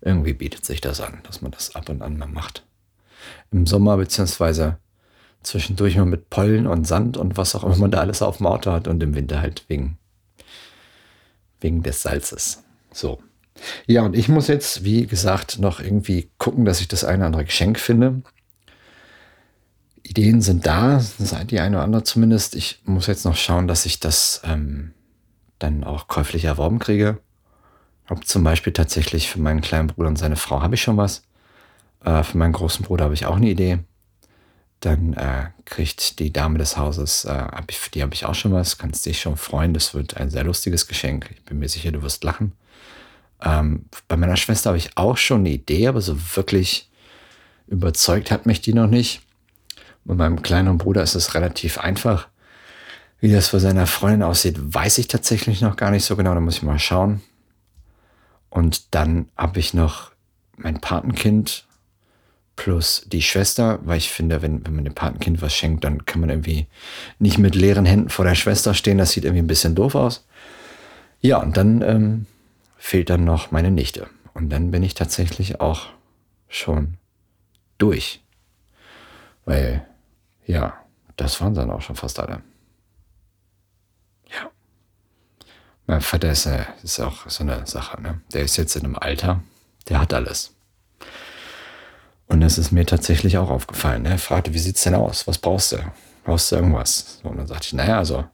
Irgendwie 0.00 0.32
bietet 0.32 0.64
sich 0.64 0.80
das 0.80 1.00
an, 1.00 1.20
dass 1.24 1.42
man 1.42 1.50
das 1.50 1.74
ab 1.74 1.88
und 1.88 2.02
an 2.02 2.16
mal 2.16 2.26
macht. 2.26 2.64
Im 3.50 3.66
Sommer 3.66 3.96
beziehungsweise 3.96 4.78
zwischendurch 5.42 5.96
mal 5.96 6.06
mit 6.06 6.30
Pollen 6.30 6.66
und 6.66 6.86
Sand 6.86 7.16
und 7.16 7.36
was 7.36 7.54
auch 7.54 7.64
immer 7.64 7.76
man 7.76 7.90
da 7.90 8.00
alles 8.00 8.22
auf 8.22 8.38
dem 8.38 8.46
Auto 8.46 8.72
hat 8.72 8.88
und 8.88 9.02
im 9.02 9.14
Winter 9.14 9.40
halt 9.40 9.64
wegen, 9.68 9.98
wegen 11.60 11.82
des 11.82 12.02
Salzes. 12.02 12.62
So. 12.92 13.22
Ja, 13.86 14.02
und 14.02 14.14
ich 14.16 14.28
muss 14.28 14.48
jetzt, 14.48 14.84
wie 14.84 15.06
gesagt, 15.06 15.58
noch 15.58 15.80
irgendwie 15.80 16.30
gucken, 16.38 16.64
dass 16.64 16.80
ich 16.80 16.88
das 16.88 17.04
eine 17.04 17.18
oder 17.18 17.26
andere 17.26 17.44
Geschenk 17.44 17.78
finde. 17.78 18.22
Ideen 20.08 20.40
sind 20.40 20.66
da, 20.66 21.02
die 21.50 21.60
eine 21.60 21.76
oder 21.76 21.84
andere 21.84 22.04
zumindest. 22.04 22.54
Ich 22.54 22.80
muss 22.84 23.06
jetzt 23.06 23.24
noch 23.24 23.36
schauen, 23.36 23.68
dass 23.68 23.86
ich 23.86 24.00
das 24.00 24.40
ähm, 24.44 24.92
dann 25.58 25.84
auch 25.84 26.08
käuflich 26.08 26.44
erworben 26.44 26.78
kriege. 26.78 27.18
Ob 28.08 28.26
zum 28.26 28.44
Beispiel 28.44 28.72
tatsächlich 28.72 29.28
für 29.28 29.40
meinen 29.40 29.60
kleinen 29.60 29.88
Bruder 29.88 30.08
und 30.08 30.16
seine 30.16 30.36
Frau 30.36 30.62
habe 30.62 30.76
ich 30.76 30.82
schon 30.82 30.96
was. 30.96 31.22
Äh, 32.04 32.22
für 32.22 32.38
meinen 32.38 32.52
großen 32.52 32.84
Bruder 32.84 33.04
habe 33.04 33.14
ich 33.14 33.26
auch 33.26 33.36
eine 33.36 33.50
Idee. 33.50 33.78
Dann 34.80 35.14
äh, 35.14 35.46
kriegt 35.64 36.18
die 36.18 36.32
Dame 36.32 36.58
des 36.58 36.76
Hauses, 36.76 37.24
äh, 37.24 37.48
für 37.70 37.90
die 37.90 38.02
habe 38.02 38.14
ich 38.14 38.26
auch 38.26 38.34
schon 38.34 38.52
was. 38.52 38.78
Kannst 38.78 39.06
dich 39.06 39.20
schon 39.20 39.36
freuen. 39.36 39.74
Das 39.74 39.94
wird 39.94 40.16
ein 40.16 40.30
sehr 40.30 40.44
lustiges 40.44 40.86
Geschenk. 40.86 41.30
Ich 41.34 41.44
bin 41.44 41.58
mir 41.58 41.68
sicher, 41.68 41.90
du 41.90 42.02
wirst 42.02 42.22
lachen. 42.22 42.52
Ähm, 43.42 43.86
bei 44.08 44.16
meiner 44.16 44.36
Schwester 44.36 44.70
habe 44.70 44.78
ich 44.78 44.96
auch 44.96 45.16
schon 45.16 45.40
eine 45.40 45.50
Idee, 45.50 45.88
aber 45.88 46.00
so 46.00 46.16
wirklich 46.36 46.90
überzeugt 47.66 48.30
hat 48.30 48.46
mich 48.46 48.60
die 48.60 48.72
noch 48.72 48.86
nicht. 48.86 49.25
Bei 50.06 50.14
meinem 50.14 50.42
kleinen 50.42 50.78
Bruder 50.78 51.02
ist 51.02 51.16
es 51.16 51.34
relativ 51.34 51.78
einfach. 51.78 52.28
Wie 53.18 53.32
das 53.32 53.48
für 53.48 53.60
seine 53.60 53.86
Freundin 53.86 54.22
aussieht, 54.22 54.56
weiß 54.58 54.98
ich 54.98 55.08
tatsächlich 55.08 55.60
noch 55.62 55.76
gar 55.76 55.90
nicht 55.90 56.04
so 56.04 56.14
genau. 56.16 56.32
Da 56.32 56.40
muss 56.40 56.58
ich 56.58 56.62
mal 56.62 56.78
schauen. 56.78 57.22
Und 58.50 58.94
dann 58.94 59.28
habe 59.36 59.58
ich 59.58 59.74
noch 59.74 60.12
mein 60.56 60.80
Patenkind 60.80 61.66
plus 62.54 63.04
die 63.06 63.20
Schwester, 63.20 63.80
weil 63.84 63.98
ich 63.98 64.10
finde, 64.10 64.42
wenn, 64.42 64.64
wenn 64.64 64.76
man 64.76 64.84
dem 64.84 64.94
Patenkind 64.94 65.42
was 65.42 65.54
schenkt, 65.54 65.84
dann 65.84 66.06
kann 66.06 66.20
man 66.20 66.30
irgendwie 66.30 66.66
nicht 67.18 67.38
mit 67.38 67.54
leeren 67.54 67.84
Händen 67.84 68.08
vor 68.08 68.24
der 68.24 68.34
Schwester 68.36 68.74
stehen. 68.74 68.98
Das 68.98 69.10
sieht 69.10 69.24
irgendwie 69.24 69.42
ein 69.42 69.48
bisschen 69.48 69.74
doof 69.74 69.94
aus. 69.94 70.24
Ja, 71.20 71.38
und 71.38 71.56
dann 71.56 71.82
ähm, 71.82 72.26
fehlt 72.76 73.10
dann 73.10 73.24
noch 73.24 73.50
meine 73.50 73.70
Nichte. 73.70 74.06
Und 74.34 74.50
dann 74.50 74.70
bin 74.70 74.82
ich 74.82 74.94
tatsächlich 74.94 75.60
auch 75.60 75.88
schon 76.48 76.94
durch. 77.78 78.22
Weil 79.44 79.86
ja, 80.46 80.74
das 81.16 81.40
waren 81.40 81.54
dann 81.54 81.70
auch 81.70 81.82
schon 81.82 81.96
fast 81.96 82.18
alle. 82.20 82.42
Ja. 84.30 84.50
Mein 85.86 86.00
Vater 86.00 86.30
ist, 86.30 86.46
äh, 86.46 86.64
ist 86.82 87.00
auch 87.00 87.28
so 87.28 87.42
eine 87.42 87.66
Sache, 87.66 88.00
ne? 88.00 88.20
Der 88.32 88.42
ist 88.42 88.56
jetzt 88.56 88.76
in 88.76 88.84
einem 88.84 88.96
Alter, 88.96 89.42
der 89.88 90.00
hat 90.00 90.14
alles. 90.14 90.52
Und 92.26 92.42
es 92.42 92.58
ist 92.58 92.72
mir 92.72 92.84
tatsächlich 92.84 93.38
auch 93.38 93.50
aufgefallen. 93.50 94.02
Ne? 94.02 94.10
Er 94.10 94.18
fragte, 94.18 94.52
wie 94.52 94.58
sieht's 94.58 94.82
denn 94.82 94.94
aus? 94.94 95.26
Was 95.26 95.38
brauchst 95.38 95.72
du? 95.72 95.78
Brauchst 96.24 96.50
du 96.50 96.56
irgendwas? 96.56 97.20
und 97.22 97.36
dann 97.36 97.46
sagte 97.46 97.66
ich, 97.68 97.72
naja, 97.72 97.98
also 97.98 98.24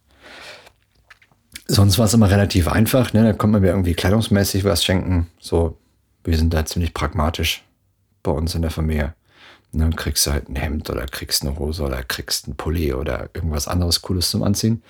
sonst 1.68 1.98
war 1.98 2.06
es 2.06 2.14
immer 2.14 2.30
relativ 2.30 2.68
einfach. 2.68 3.12
Ne? 3.12 3.22
Da 3.24 3.32
konnte 3.32 3.52
man 3.52 3.62
mir 3.62 3.68
irgendwie 3.68 3.94
kleidungsmäßig 3.94 4.64
was 4.64 4.82
schenken. 4.82 5.28
So, 5.38 5.78
wir 6.24 6.36
sind 6.36 6.54
da 6.54 6.64
ziemlich 6.64 6.94
pragmatisch 6.94 7.64
bei 8.22 8.32
uns 8.32 8.54
in 8.54 8.62
der 8.62 8.70
Familie. 8.70 9.14
Ne, 9.74 9.88
kriegst 9.96 10.26
du 10.26 10.32
halt 10.32 10.50
ein 10.50 10.56
Hemd 10.56 10.90
oder 10.90 11.06
kriegst 11.06 11.42
eine 11.42 11.58
Hose 11.58 11.82
oder 11.82 12.02
kriegst 12.02 12.46
einen 12.46 12.56
Pulli 12.56 12.92
oder 12.92 13.30
irgendwas 13.32 13.68
anderes 13.68 14.02
Cooles 14.02 14.30
zum 14.30 14.42
Anziehen. 14.42 14.82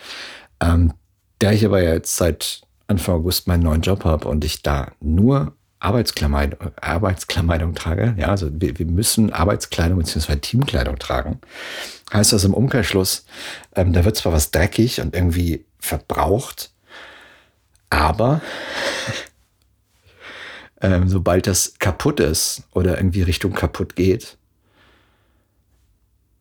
Ähm, 0.61 0.93
da 1.39 1.53
ich 1.53 1.65
aber 1.65 1.83
jetzt 1.83 2.17
seit 2.17 2.63
Anfang 2.89 3.17
August 3.17 3.47
meinen 3.47 3.63
neuen 3.63 3.83
Job 3.83 4.05
habe 4.05 4.27
und 4.27 4.45
ich 4.45 4.63
da 4.63 4.91
nur 5.01 5.55
Arbeitskleidung, 5.79 6.71
Arbeitskleidung 6.81 7.75
trage, 7.75 8.15
ja, 8.17 8.29
also 8.29 8.49
wir, 8.53 8.79
wir 8.79 8.87
müssen 8.87 9.33
Arbeitskleidung 9.33 9.99
bzw. 9.99 10.37
Teamkleidung 10.37 10.99
tragen, 10.99 11.41
heißt 12.13 12.33
das 12.33 12.45
im 12.45 12.55
Umkehrschluss, 12.55 13.25
ähm, 13.75 13.93
da 13.93 14.05
wird 14.05 14.17
zwar 14.17 14.33
was 14.33 14.51
dreckig 14.51 15.01
und 15.01 15.15
irgendwie 15.15 15.65
verbraucht, 15.79 16.73
aber 17.91 18.41
ähm, 20.81 21.09
sobald 21.09 21.47
das 21.47 21.75
kaputt 21.79 22.21
ist 22.21 22.65
oder 22.73 22.97
irgendwie 22.97 23.23
Richtung 23.23 23.53
kaputt 23.53 23.97
geht, 23.97 24.39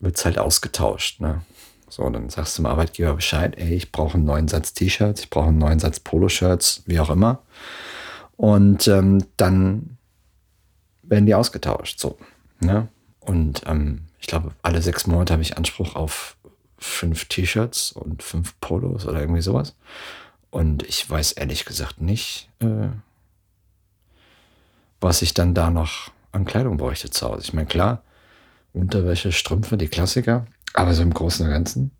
wird 0.01 0.17
es 0.17 0.25
halt 0.25 0.37
ausgetauscht. 0.37 1.21
Ne? 1.21 1.41
So, 1.89 2.09
dann 2.09 2.29
sagst 2.29 2.57
du 2.57 2.63
dem 2.63 2.67
Arbeitgeber 2.67 3.13
Bescheid, 3.13 3.57
ey, 3.57 3.73
ich 3.73 3.91
brauche 3.91 4.15
einen 4.15 4.25
neuen 4.25 4.47
Satz 4.47 4.73
T-Shirts, 4.73 5.21
ich 5.21 5.29
brauche 5.29 5.47
einen 5.47 5.57
neuen 5.57 5.79
Satz 5.79 5.99
Poloshirts, 5.99 6.83
wie 6.85 6.99
auch 6.99 7.09
immer. 7.09 7.43
Und 8.37 8.87
ähm, 8.87 9.25
dann 9.37 9.97
werden 11.03 11.25
die 11.25 11.35
ausgetauscht. 11.35 11.99
So. 11.99 12.17
Ne? 12.59 12.87
Und 13.19 13.61
ähm, 13.65 14.07
ich 14.19 14.27
glaube, 14.27 14.51
alle 14.61 14.81
sechs 14.81 15.07
Monate 15.07 15.33
habe 15.33 15.43
ich 15.43 15.57
Anspruch 15.57 15.95
auf 15.95 16.37
fünf 16.77 17.25
T-Shirts 17.25 17.91
und 17.91 18.23
fünf 18.23 18.59
Polos 18.59 19.05
oder 19.05 19.19
irgendwie 19.19 19.41
sowas. 19.41 19.75
Und 20.49 20.83
ich 20.83 21.07
weiß 21.09 21.33
ehrlich 21.33 21.65
gesagt 21.65 22.01
nicht, 22.01 22.49
äh, 22.59 22.87
was 24.99 25.21
ich 25.21 25.33
dann 25.33 25.53
da 25.53 25.69
noch 25.69 26.11
an 26.31 26.45
Kleidung 26.45 26.77
bräuchte 26.77 27.09
zu 27.09 27.27
Hause. 27.27 27.41
Ich 27.43 27.53
meine, 27.53 27.67
klar, 27.67 28.03
Unterwäsche, 28.73 29.31
Strümpfe, 29.31 29.77
die 29.77 29.87
Klassiker, 29.87 30.45
aber 30.73 30.93
so 30.93 31.03
im 31.03 31.13
Großen 31.13 31.45
und 31.45 31.51
Ganzen 31.51 31.91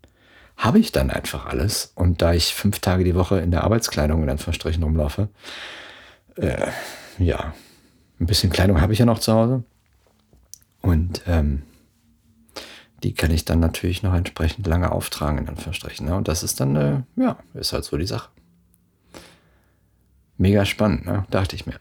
habe 0.56 0.78
ich 0.78 0.92
dann 0.92 1.10
einfach 1.10 1.46
alles. 1.46 1.92
Und 1.94 2.22
da 2.22 2.32
ich 2.34 2.54
fünf 2.54 2.78
Tage 2.78 3.04
die 3.04 3.14
Woche 3.14 3.40
in 3.40 3.50
der 3.50 3.64
Arbeitskleidung 3.64 4.22
in 4.22 4.30
Anführungsstrichen 4.30 4.82
rumlaufe, 4.82 5.28
äh, 6.36 6.70
ja, 7.18 7.54
ein 8.20 8.26
bisschen 8.26 8.50
Kleidung 8.50 8.80
habe 8.80 8.92
ich 8.92 8.98
ja 8.98 9.06
noch 9.06 9.18
zu 9.18 9.32
Hause. 9.32 9.64
Und 10.80 11.22
ähm, 11.26 11.62
die 13.02 13.14
kann 13.14 13.30
ich 13.30 13.44
dann 13.44 13.60
natürlich 13.60 14.02
noch 14.02 14.14
entsprechend 14.14 14.66
lange 14.66 14.92
auftragen, 14.92 15.38
in 15.38 15.48
Anführungsstrichen. 15.48 16.06
Ne? 16.06 16.14
Und 16.14 16.28
das 16.28 16.42
ist 16.42 16.60
dann, 16.60 16.76
äh, 16.76 17.02
ja, 17.16 17.38
ist 17.54 17.72
halt 17.72 17.84
so 17.84 17.96
die 17.96 18.06
Sache. 18.06 18.30
Mega 20.38 20.64
spannend, 20.64 21.06
ne? 21.06 21.26
dachte 21.30 21.56
ich 21.56 21.66
mir. 21.66 21.80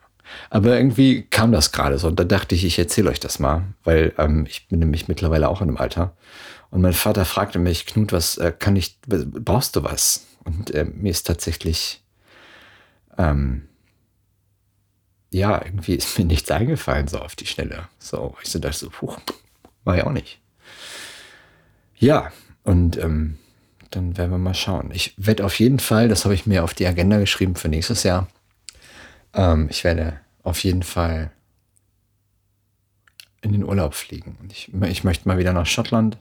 Aber 0.50 0.76
irgendwie 0.76 1.24
kam 1.24 1.52
das 1.52 1.72
gerade 1.72 1.98
so. 1.98 2.08
Und 2.08 2.20
da 2.20 2.24
dachte 2.24 2.56
ich, 2.56 2.66
ich 2.66 2.78
erzähle 2.78 3.10
euch 3.10 3.20
das 3.20 3.40
mal, 3.40 3.64
weil 3.84 4.14
ähm, 4.18 4.46
ich 4.48 4.68
bin 4.68 4.80
nämlich 4.80 5.08
mittlerweile 5.08 5.50
auch 5.50 5.62
in 5.62 5.70
einem 5.70 5.78
Alter. 5.78 6.16
Und 6.70 6.82
mein 6.82 6.94
Vater 6.94 7.26
fragte 7.26 7.60
mich, 7.60 7.86
Knut, 7.86 8.12
was 8.12 8.38
äh, 8.38 8.54
kann 8.58 8.76
ich, 8.76 8.98
brauchst 9.06 9.76
du 9.76 9.84
was? 9.84 10.28
Und 10.44 10.74
äh, 10.74 10.86
mir 10.86 11.12
ist 11.12 11.28
tatsächlich, 11.28 12.02
ähm, 13.18 13.68
ja, 15.32 15.64
irgendwie 15.64 15.96
ist 15.96 16.18
mir 16.18 16.26
nichts 16.26 16.50
eingefallen, 16.52 17.08
so 17.08 17.20
auf 17.20 17.36
die 17.36 17.46
Schnelle. 17.46 17.88
So, 18.00 18.36
ich 18.42 18.50
so 18.50 18.60
dachte 18.60 18.78
so, 18.78 18.90
puh, 18.90 19.16
war 19.84 19.98
ja 19.98 20.06
auch 20.06 20.12
nicht. 20.12 20.40
Ja, 21.98 22.32
und 22.64 22.98
ähm, 22.98 23.38
dann 23.92 24.18
werden 24.18 24.32
wir 24.32 24.38
mal 24.38 24.54
schauen. 24.54 24.92
Ich 24.94 25.14
werde 25.18 25.46
auf 25.46 25.60
jeden 25.60 25.80
Fall, 25.80 26.08
das 26.08 26.24
habe 26.24 26.34
ich 26.34 26.46
mir 26.46 26.64
auf 26.64 26.74
die 26.74 26.88
Agenda 26.88 27.20
geschrieben 27.20 27.56
für 27.56 27.70
nächstes 27.70 28.04
Jahr, 28.04 28.28
ähm, 29.34 29.68
ich 29.70 29.84
werde 29.84 30.20
auf 30.44 30.64
jeden 30.64 30.84
Fall 30.84 31.32
in 33.42 33.52
den 33.54 33.64
Urlaub 33.64 33.96
fliegen. 33.96 34.38
Ich, 34.52 34.72
ich 34.74 35.04
möchte 35.04 35.28
mal 35.28 35.38
wieder 35.38 35.54
nach 35.54 35.66
Schottland. 35.66 36.18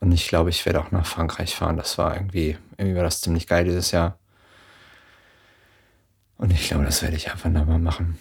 Und 0.00 0.12
ich 0.12 0.28
glaube, 0.28 0.50
ich 0.50 0.64
werde 0.66 0.80
auch 0.80 0.90
nach 0.90 1.06
Frankreich 1.06 1.54
fahren. 1.54 1.76
Das 1.76 1.98
war 1.98 2.14
irgendwie, 2.14 2.56
irgendwie 2.76 2.96
war 2.96 3.02
das 3.02 3.20
ziemlich 3.20 3.46
geil 3.46 3.64
dieses 3.64 3.90
Jahr. 3.90 4.18
Und 6.38 6.52
ich 6.52 6.68
glaube, 6.68 6.84
das 6.84 7.02
werde 7.02 7.16
ich 7.16 7.30
einfach 7.30 7.50
nochmal 7.50 7.78
machen. 7.78 8.18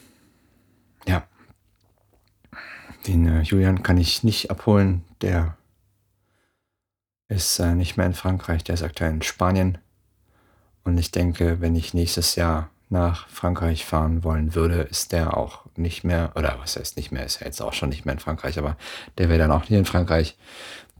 Ja. 1.07 1.27
Den 3.07 3.27
äh, 3.27 3.41
Julian 3.41 3.83
kann 3.83 3.97
ich 3.97 4.23
nicht 4.23 4.49
abholen. 4.51 5.03
Der 5.21 5.57
ist 7.27 7.59
äh, 7.59 7.75
nicht 7.75 7.97
mehr 7.97 8.05
in 8.05 8.13
Frankreich. 8.13 8.63
Der 8.63 8.75
ist 8.75 8.83
aktuell 8.83 9.11
in 9.11 9.21
Spanien. 9.21 9.77
Und 10.83 10.97
ich 10.97 11.11
denke, 11.11 11.61
wenn 11.61 11.75
ich 11.75 11.93
nächstes 11.93 12.35
Jahr 12.35 12.69
nach 12.89 13.27
Frankreich 13.29 13.85
fahren 13.85 14.23
wollen 14.23 14.55
würde, 14.55 14.81
ist 14.81 15.11
der 15.11 15.37
auch 15.37 15.65
nicht 15.75 16.03
mehr, 16.03 16.31
oder 16.35 16.57
was 16.61 16.77
heißt 16.77 16.97
nicht 16.97 17.11
mehr, 17.11 17.25
ist 17.25 17.41
er 17.41 17.47
jetzt 17.47 17.61
auch 17.61 17.73
schon 17.73 17.89
nicht 17.89 18.05
mehr 18.05 18.13
in 18.13 18.19
Frankreich, 18.19 18.57
aber 18.59 18.77
der 19.17 19.29
wäre 19.29 19.39
dann 19.39 19.51
auch 19.51 19.61
nicht 19.61 19.71
in 19.71 19.85
Frankreich. 19.85 20.37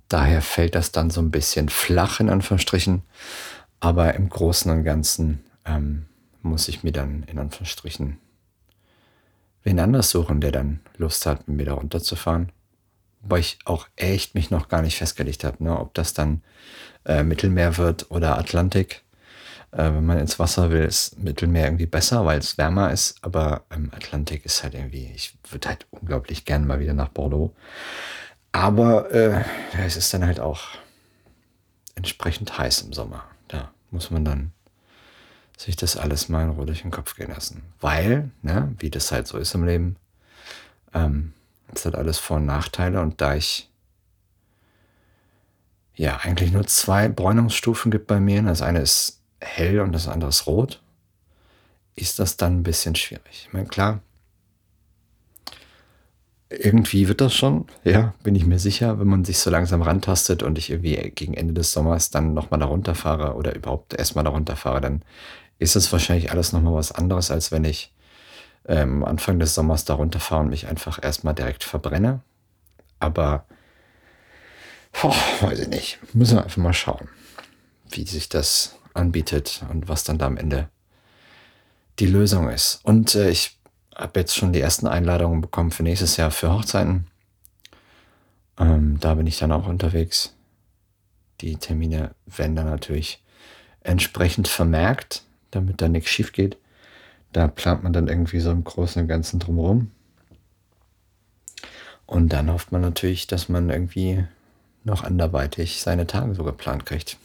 Daher 0.07 0.41
fällt 0.41 0.75
das 0.75 0.91
dann 0.91 1.09
so 1.09 1.21
ein 1.21 1.31
bisschen 1.31 1.69
flach 1.69 2.19
in 2.19 2.29
Anführungsstrichen. 2.29 3.03
Aber 3.79 4.13
im 4.15 4.29
Großen 4.29 4.71
und 4.71 4.83
Ganzen 4.83 5.43
ähm, 5.65 6.05
muss 6.41 6.67
ich 6.67 6.83
mir 6.83 6.91
dann 6.91 7.23
in 7.23 7.39
Anführungsstrichen 7.39 8.19
wen 9.63 9.79
anders 9.79 10.11
suchen, 10.11 10.39
der 10.41 10.51
dann 10.51 10.79
Lust 10.97 11.25
hat, 11.25 11.47
mit 11.47 11.57
mir 11.57 11.65
da 11.65 11.73
runterzufahren. 11.73 12.51
Wobei 13.21 13.39
ich 13.39 13.57
auch 13.65 13.87
echt 13.95 14.35
mich 14.35 14.51
noch 14.51 14.69
gar 14.69 14.83
nicht 14.83 14.97
festgelegt 14.97 15.43
habe, 15.43 15.63
ne, 15.63 15.77
ob 15.77 15.93
das 15.95 16.13
dann 16.13 16.43
äh, 17.05 17.23
Mittelmeer 17.23 17.77
wird 17.77 18.11
oder 18.11 18.37
Atlantik. 18.37 19.03
Äh, 19.75 19.93
wenn 19.93 20.05
man 20.05 20.19
ins 20.19 20.39
Wasser 20.39 20.69
will, 20.69 20.83
ist 20.83 21.19
Mittelmeer 21.19 21.65
irgendwie 21.65 21.85
besser, 21.85 22.25
weil 22.25 22.39
es 22.39 22.57
wärmer 22.57 22.91
ist. 22.91 23.17
Aber 23.21 23.65
ähm, 23.69 23.91
Atlantik 23.93 24.45
ist 24.45 24.63
halt 24.63 24.73
irgendwie, 24.73 25.11
ich 25.13 25.37
würde 25.49 25.67
halt 25.67 25.85
unglaublich 25.91 26.45
gern 26.45 26.65
mal 26.65 26.79
wieder 26.79 26.93
nach 26.93 27.09
Bordeaux. 27.09 27.53
Aber 28.53 29.11
äh, 29.11 29.43
es 29.85 29.97
ist 29.97 30.13
dann 30.13 30.25
halt 30.25 30.39
auch 30.39 30.63
entsprechend 31.95 32.57
heiß 32.57 32.83
im 32.83 32.93
Sommer. 32.93 33.25
Da 33.49 33.71
muss 33.91 34.11
man 34.11 34.23
dann 34.23 34.51
sich 35.57 35.75
das 35.75 35.97
alles 35.97 36.29
mal 36.29 36.43
in 36.43 36.51
Ruhe 36.51 36.65
durch 36.65 36.81
den 36.81 36.91
Kopf 36.91 37.15
gehen 37.15 37.29
lassen. 37.29 37.63
Weil, 37.81 38.31
ne, 38.41 38.73
wie 38.79 38.89
das 38.89 39.11
halt 39.11 39.27
so 39.27 39.37
ist 39.37 39.55
im 39.55 39.65
Leben, 39.65 39.97
ähm, 40.93 41.33
es 41.73 41.85
hat 41.85 41.95
alles 41.95 42.17
Vor- 42.17 42.37
und 42.37 42.45
Nachteile. 42.45 43.01
Und 43.01 43.19
da 43.19 43.35
ich 43.35 43.69
ja 45.95 46.17
eigentlich 46.17 46.53
nur 46.53 46.65
zwei 46.65 47.09
Bräunungsstufen 47.09 47.91
gibt 47.91 48.07
bei 48.07 48.21
mir, 48.21 48.41
das 48.41 48.61
eine 48.61 48.79
ist 48.79 49.21
hell 49.45 49.79
und 49.79 49.91
das 49.91 50.07
andere 50.07 50.29
ist 50.29 50.47
rot, 50.47 50.81
ist 51.95 52.19
das 52.19 52.37
dann 52.37 52.59
ein 52.59 52.63
bisschen 52.63 52.95
schwierig. 52.95 53.47
Ich 53.47 53.53
meine, 53.53 53.67
klar, 53.67 54.01
irgendwie 56.49 57.07
wird 57.07 57.21
das 57.21 57.33
schon, 57.33 57.65
ja, 57.83 58.13
bin 58.23 58.35
ich 58.35 58.45
mir 58.45 58.59
sicher, 58.59 58.99
wenn 58.99 59.07
man 59.07 59.25
sich 59.25 59.39
so 59.39 59.49
langsam 59.49 59.81
rantastet 59.81 60.43
und 60.43 60.57
ich 60.57 60.69
irgendwie 60.69 60.95
gegen 61.15 61.33
Ende 61.33 61.53
des 61.53 61.71
Sommers 61.71 62.11
dann 62.11 62.33
nochmal 62.33 62.59
da 62.59 62.67
runterfahre 62.67 63.35
oder 63.35 63.55
überhaupt 63.55 63.93
erstmal 63.93 64.23
da 64.23 64.31
runterfahre, 64.31 64.81
dann 64.81 65.01
ist 65.57 65.75
es 65.75 65.91
wahrscheinlich 65.91 66.31
alles 66.31 66.53
nochmal 66.53 66.75
was 66.75 66.91
anderes, 66.91 67.31
als 67.31 67.51
wenn 67.51 67.63
ich 67.63 67.93
ähm, 68.67 69.03
Anfang 69.03 69.39
des 69.39 69.55
Sommers 69.55 69.85
da 69.85 69.95
runterfahre 69.95 70.41
und 70.41 70.49
mich 70.49 70.67
einfach 70.67 71.01
erstmal 71.01 71.33
direkt 71.33 71.63
verbrenne. 71.63 72.21
Aber, 72.99 73.45
boah, 75.01 75.15
weiß 75.41 75.59
ich 75.59 75.67
nicht, 75.67 75.99
müssen 76.13 76.37
wir 76.37 76.43
einfach 76.43 76.57
mal 76.57 76.73
schauen, 76.73 77.09
wie 77.89 78.05
sich 78.05 78.29
das 78.29 78.77
anbietet 78.95 79.63
und 79.69 79.87
was 79.87 80.03
dann 80.03 80.17
da 80.17 80.25
am 80.27 80.37
Ende 80.37 80.69
die 81.99 82.07
Lösung 82.07 82.49
ist. 82.49 82.79
Und 82.83 83.15
äh, 83.15 83.29
ich 83.29 83.57
habe 83.95 84.19
jetzt 84.19 84.35
schon 84.35 84.53
die 84.53 84.59
ersten 84.59 84.87
Einladungen 84.87 85.41
bekommen 85.41 85.71
für 85.71 85.83
nächstes 85.83 86.17
Jahr 86.17 86.31
für 86.31 86.51
Hochzeiten. 86.51 87.07
Ähm, 88.57 88.99
da 88.99 89.15
bin 89.15 89.27
ich 89.27 89.37
dann 89.37 89.51
auch 89.51 89.67
unterwegs. 89.67 90.33
Die 91.41 91.55
Termine 91.55 92.11
werden 92.25 92.55
dann 92.55 92.69
natürlich 92.69 93.23
entsprechend 93.81 94.47
vermerkt, 94.47 95.23
damit 95.51 95.81
da 95.81 95.87
nichts 95.87 96.09
schief 96.09 96.33
geht. 96.33 96.57
Da 97.31 97.47
plant 97.47 97.83
man 97.83 97.93
dann 97.93 98.07
irgendwie 98.07 98.39
so 98.39 98.51
im 98.51 98.63
Großen 98.63 99.01
und 99.01 99.07
Ganzen 99.07 99.39
drumherum. 99.39 99.91
Und 102.05 102.29
dann 102.29 102.51
hofft 102.51 102.71
man 102.71 102.81
natürlich, 102.81 103.27
dass 103.27 103.49
man 103.49 103.69
irgendwie 103.69 104.25
noch 104.83 105.03
anderweitig 105.03 105.81
seine 105.81 106.07
Tage 106.07 106.35
so 106.35 106.43
geplant 106.43 106.85
kriegt 106.85 107.17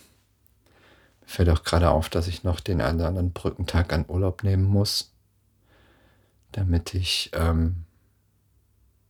fällt 1.30 1.48
auch 1.48 1.62
gerade 1.62 1.90
auf, 1.90 2.08
dass 2.08 2.26
ich 2.26 2.42
noch 2.42 2.58
den 2.58 2.80
anderen 2.80 3.32
Brückentag 3.32 3.92
an 3.92 4.04
Urlaub 4.08 4.42
nehmen 4.42 4.64
muss, 4.64 5.12
damit 6.50 6.92
ich, 6.92 7.30
ähm, 7.34 7.84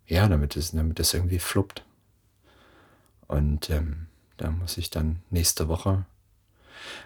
ja, 0.06 0.28
damit 0.28 0.54
es, 0.54 0.72
damit 0.72 1.00
es 1.00 1.14
irgendwie 1.14 1.38
fluppt. 1.38 1.82
Und 3.26 3.70
ähm, 3.70 4.06
da 4.36 4.50
muss 4.50 4.76
ich 4.76 4.90
dann 4.90 5.22
nächste 5.30 5.68
Woche 5.68 6.04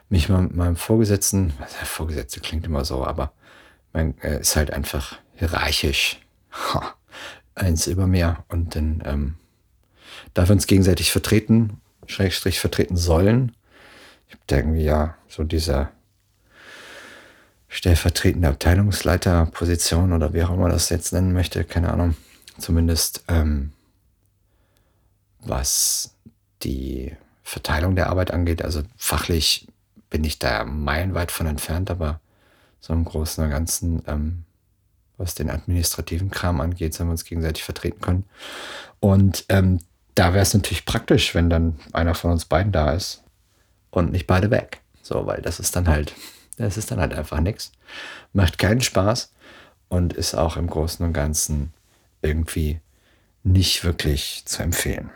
mich 0.09 0.29
mal 0.29 0.42
mit 0.42 0.57
meinem 0.57 0.77
Vorgesetzten, 0.77 1.53
der 1.59 1.87
Vorgesetzte 1.87 2.40
klingt 2.40 2.66
immer 2.66 2.85
so, 2.85 3.05
aber 3.05 3.33
man 3.92 4.18
äh, 4.18 4.40
ist 4.40 4.57
halt 4.57 4.72
einfach 4.72 5.18
hierarchisch. 5.35 6.20
Ha, 6.53 6.94
eins 7.55 7.87
über 7.87 8.09
mehr. 8.09 8.44
Und 8.48 8.74
dann 8.74 9.00
ähm, 9.05 9.37
darf 10.35 10.50
uns 10.50 10.66
gegenseitig 10.66 11.12
vertreten, 11.12 11.81
Schrägstrich 12.07 12.59
vertreten 12.59 12.96
sollen 12.96 13.53
gibt 14.35 14.51
irgendwie 14.53 14.83
ja 14.83 15.14
so 15.29 15.44
diese 15.44 15.88
stellvertretende 17.68 18.49
Abteilungsleiterposition 18.49 20.12
oder 20.12 20.33
wie 20.33 20.42
auch 20.42 20.51
immer 20.51 20.68
das 20.68 20.88
jetzt 20.88 21.12
nennen 21.12 21.33
möchte, 21.33 21.64
keine 21.64 21.92
Ahnung. 21.92 22.16
Zumindest 22.59 23.25
ähm, 23.29 23.73
was 25.40 26.14
die 26.62 27.16
Verteilung 27.42 27.94
der 27.94 28.09
Arbeit 28.09 28.33
angeht. 28.33 28.62
Also 28.62 28.83
fachlich 28.97 29.68
bin 30.11 30.25
ich 30.25 30.38
da 30.38 30.64
meilenweit 30.64 31.31
von 31.31 31.47
entfernt, 31.47 31.90
aber 31.90 32.20
so 32.81 32.92
im 32.92 33.05
Großen 33.05 33.44
und 33.44 33.51
Ganzen, 33.51 34.03
ähm, 34.07 34.44
was 35.16 35.35
den 35.35 35.51
administrativen 35.51 36.31
Kram 36.31 36.61
angeht, 36.61 36.94
sollen 36.94 37.09
wir 37.09 37.12
uns 37.12 37.25
gegenseitig 37.25 37.64
vertreten 37.64 38.01
können. 38.01 38.25
Und 39.01 39.44
ähm, 39.49 39.79
da 40.14 40.33
wäre 40.33 40.42
es 40.42 40.55
natürlich 40.55 40.87
praktisch, 40.87 41.35
wenn 41.35 41.51
dann 41.51 41.79
einer 41.92 42.14
von 42.14 42.31
uns 42.33 42.44
beiden 42.44 42.73
da 42.73 42.92
ist 42.92 43.23
und 43.96 44.12
nicht 44.12 44.26
beide 44.26 44.50
weg. 44.50 44.80
So, 45.02 45.26
weil 45.26 45.42
das 45.42 45.61
ist 45.61 45.76
dann 45.76 45.88
halt, 45.88 46.14
das 46.57 46.76
ist 46.76 46.90
dann 46.90 47.00
halt 47.00 47.14
einfach 47.14 47.40
nichts. 47.40 47.72
Macht 48.33 48.59
keinen 48.59 48.80
Spaß 48.80 49.33
und 49.88 50.12
ist 50.12 50.35
auch 50.35 50.57
im 50.57 50.68
Großen 50.68 51.04
und 51.04 51.12
Ganzen 51.12 51.72
irgendwie 52.22 52.80
nicht 53.42 53.85
wirklich 53.85 54.42
zu 54.46 54.62
empfehlen. 54.62 55.11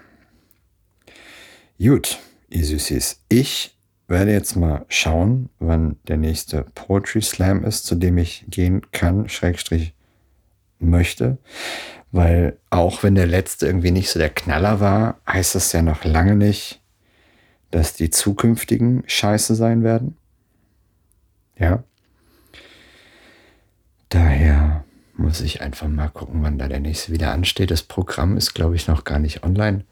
Gut, 1.78 2.18
ihr 2.48 2.64
Süßis, 2.64 3.20
ich 3.28 3.76
werde 4.08 4.32
jetzt 4.32 4.56
mal 4.56 4.84
schauen, 4.88 5.48
wann 5.58 5.96
der 6.08 6.16
nächste 6.16 6.64
Poetry 6.74 7.22
Slam 7.22 7.64
ist, 7.64 7.84
zu 7.84 7.94
dem 7.94 8.18
ich 8.18 8.44
gehen 8.48 8.90
kann, 8.90 9.28
Schrägstrich 9.28 9.94
möchte. 10.78 11.38
Weil 12.10 12.58
auch 12.70 13.02
wenn 13.02 13.14
der 13.14 13.26
letzte 13.26 13.66
irgendwie 13.66 13.90
nicht 13.90 14.10
so 14.10 14.18
der 14.18 14.30
Knaller 14.30 14.80
war, 14.80 15.20
heißt 15.26 15.54
das 15.54 15.72
ja 15.72 15.82
noch 15.82 16.04
lange 16.04 16.36
nicht, 16.36 16.77
dass 17.70 17.94
die 17.94 18.11
zukünftigen 18.11 19.02
scheiße 19.07 19.54
sein 19.54 19.83
werden. 19.83 20.16
Ja. 21.59 21.83
Daher 24.09 24.85
muss 25.16 25.40
ich 25.40 25.61
einfach 25.61 25.88
mal 25.88 26.09
gucken, 26.09 26.42
wann 26.42 26.59
da 26.59 26.68
der 26.68 26.81
nächste 26.81 27.12
wieder 27.12 27.33
ansteht. 27.33 27.70
Das 27.70 27.83
Programm 27.83 28.37
ist, 28.37 28.54
glaube 28.54 28.76
ich, 28.76 28.87
noch 28.87 29.04
gar 29.04 29.18
nicht 29.18 29.42
online. 29.42 29.85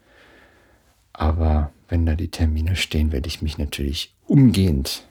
Aber 1.13 1.71
wenn 1.89 2.05
da 2.05 2.15
die 2.15 2.31
Termine 2.31 2.75
stehen, 2.75 3.11
werde 3.11 3.27
ich 3.27 3.41
mich 3.41 3.57
natürlich 3.57 4.15
umgehend 4.25 5.03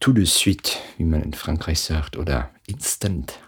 tout 0.00 0.16
de 0.16 0.26
suite, 0.26 0.78
wie 0.96 1.04
man 1.04 1.22
in 1.22 1.34
Frankreich 1.34 1.80
sagt, 1.80 2.16
oder 2.16 2.50
instant 2.66 3.38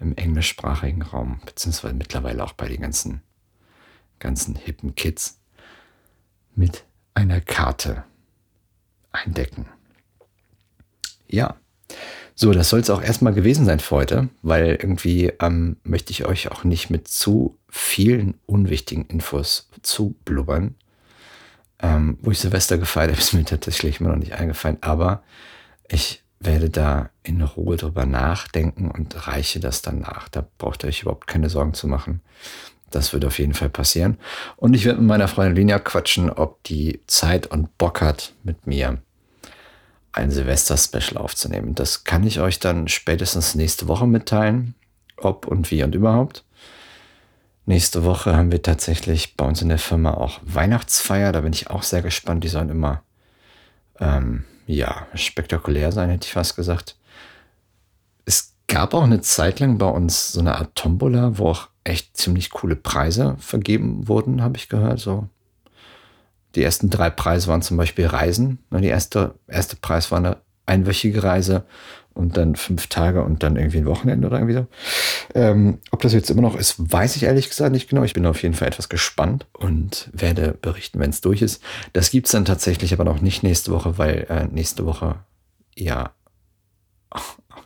im 0.00 0.16
englischsprachigen 0.16 1.02
Raum, 1.02 1.40
beziehungsweise 1.44 1.94
mittlerweile 1.94 2.44
auch 2.44 2.52
bei 2.52 2.68
den 2.68 2.80
ganzen, 2.80 3.22
ganzen 4.18 4.54
hippen 4.54 4.94
Kids, 4.94 5.40
mit 6.58 6.84
einer 7.14 7.40
Karte 7.40 8.04
eindecken. 9.12 9.66
Ja, 11.28 11.56
so, 12.34 12.52
das 12.52 12.68
soll 12.68 12.80
es 12.80 12.90
auch 12.90 13.02
erstmal 13.02 13.32
gewesen 13.32 13.64
sein 13.64 13.80
für 13.80 13.96
heute, 13.96 14.28
weil 14.42 14.78
irgendwie 14.80 15.32
ähm, 15.40 15.76
möchte 15.82 16.12
ich 16.12 16.24
euch 16.24 16.50
auch 16.50 16.64
nicht 16.64 16.90
mit 16.90 17.08
zu 17.08 17.58
vielen 17.68 18.34
unwichtigen 18.46 19.06
Infos 19.06 19.68
zu 19.82 20.14
blubbern. 20.24 20.74
Ähm, 21.80 22.18
wo 22.22 22.32
ich 22.32 22.40
Silvester 22.40 22.76
gefeiert 22.76 23.10
habe, 23.10 23.20
ist 23.20 23.34
mir 23.34 23.44
tatsächlich 23.44 24.00
immer 24.00 24.10
noch 24.10 24.16
nicht 24.16 24.34
eingefallen, 24.34 24.78
aber 24.80 25.22
ich 25.88 26.22
werde 26.40 26.70
da 26.70 27.10
in 27.22 27.42
Ruhe 27.42 27.76
drüber 27.76 28.06
nachdenken 28.06 28.90
und 28.90 29.26
reiche 29.26 29.60
das 29.60 29.82
dann 29.82 30.00
nach. 30.00 30.28
Da 30.28 30.46
braucht 30.58 30.84
ihr 30.84 30.88
euch 30.88 31.02
überhaupt 31.02 31.26
keine 31.26 31.50
Sorgen 31.50 31.74
zu 31.74 31.88
machen. 31.88 32.20
Das 32.90 33.12
wird 33.12 33.24
auf 33.24 33.38
jeden 33.38 33.54
Fall 33.54 33.68
passieren. 33.68 34.18
Und 34.56 34.74
ich 34.74 34.84
werde 34.84 34.98
mit 35.00 35.08
meiner 35.08 35.28
Freundin 35.28 35.56
Linia 35.56 35.78
quatschen, 35.78 36.30
ob 36.30 36.62
die 36.64 37.00
Zeit 37.06 37.46
und 37.46 37.76
Bock 37.78 38.00
hat, 38.00 38.32
mit 38.44 38.66
mir 38.66 38.98
ein 40.12 40.30
Silvester-Special 40.30 41.16
aufzunehmen. 41.16 41.74
Das 41.74 42.04
kann 42.04 42.26
ich 42.26 42.40
euch 42.40 42.58
dann 42.58 42.88
spätestens 42.88 43.54
nächste 43.54 43.88
Woche 43.88 44.06
mitteilen, 44.06 44.74
ob 45.16 45.46
und 45.46 45.70
wie 45.70 45.82
und 45.82 45.94
überhaupt. 45.94 46.44
Nächste 47.66 48.02
Woche 48.02 48.34
haben 48.34 48.50
wir 48.50 48.62
tatsächlich 48.62 49.36
bei 49.36 49.44
uns 49.44 49.60
in 49.60 49.68
der 49.68 49.78
Firma 49.78 50.14
auch 50.14 50.40
Weihnachtsfeier. 50.42 51.32
Da 51.32 51.42
bin 51.42 51.52
ich 51.52 51.68
auch 51.68 51.82
sehr 51.82 52.00
gespannt. 52.00 52.42
Die 52.42 52.48
sollen 52.48 52.70
immer 52.70 53.02
ähm, 54.00 54.44
ja, 54.66 55.06
spektakulär 55.14 55.92
sein, 55.92 56.10
hätte 56.10 56.26
ich 56.26 56.32
fast 56.32 56.56
gesagt. 56.56 56.96
Es 58.24 58.54
gab 58.68 58.94
auch 58.94 59.02
eine 59.02 59.20
Zeit 59.20 59.60
lang 59.60 59.78
bei 59.78 59.88
uns 59.88 60.32
so 60.32 60.40
eine 60.40 60.56
Art 60.56 60.74
Tombola, 60.74 61.38
wo 61.38 61.48
auch 61.48 61.68
echt 61.88 62.16
ziemlich 62.16 62.50
coole 62.50 62.76
Preise 62.76 63.36
vergeben 63.38 64.08
wurden, 64.08 64.42
habe 64.42 64.56
ich 64.56 64.68
gehört. 64.68 65.00
So. 65.00 65.28
Die 66.54 66.62
ersten 66.62 66.90
drei 66.90 67.10
Preise 67.10 67.48
waren 67.48 67.62
zum 67.62 67.76
Beispiel 67.76 68.06
Reisen. 68.06 68.58
Die 68.70 68.86
erste, 68.86 69.34
erste 69.46 69.76
Preis 69.76 70.10
war 70.10 70.18
eine 70.18 70.38
einwöchige 70.66 71.22
Reise 71.22 71.64
und 72.14 72.36
dann 72.36 72.56
fünf 72.56 72.88
Tage 72.88 73.22
und 73.22 73.42
dann 73.42 73.56
irgendwie 73.56 73.78
ein 73.78 73.86
Wochenende 73.86 74.26
oder 74.26 74.38
irgendwie 74.38 74.54
so. 74.54 74.66
Ähm, 75.34 75.78
ob 75.90 76.02
das 76.02 76.12
jetzt 76.12 76.30
immer 76.30 76.42
noch 76.42 76.56
ist, 76.56 76.74
weiß 76.78 77.16
ich 77.16 77.22
ehrlich 77.22 77.48
gesagt 77.48 77.72
nicht 77.72 77.88
genau. 77.88 78.02
Ich 78.02 78.12
bin 78.12 78.26
auf 78.26 78.42
jeden 78.42 78.54
Fall 78.54 78.68
etwas 78.68 78.88
gespannt 78.88 79.46
und 79.52 80.10
werde 80.12 80.56
berichten, 80.60 80.98
wenn 80.98 81.10
es 81.10 81.20
durch 81.20 81.42
ist. 81.42 81.62
Das 81.92 82.10
gibt 82.10 82.26
es 82.26 82.32
dann 82.32 82.44
tatsächlich 82.44 82.92
aber 82.92 83.04
noch 83.04 83.20
nicht 83.20 83.42
nächste 83.42 83.70
Woche, 83.70 83.98
weil 83.98 84.26
äh, 84.28 84.46
nächste 84.46 84.84
Woche 84.84 85.16
ja. 85.76 86.10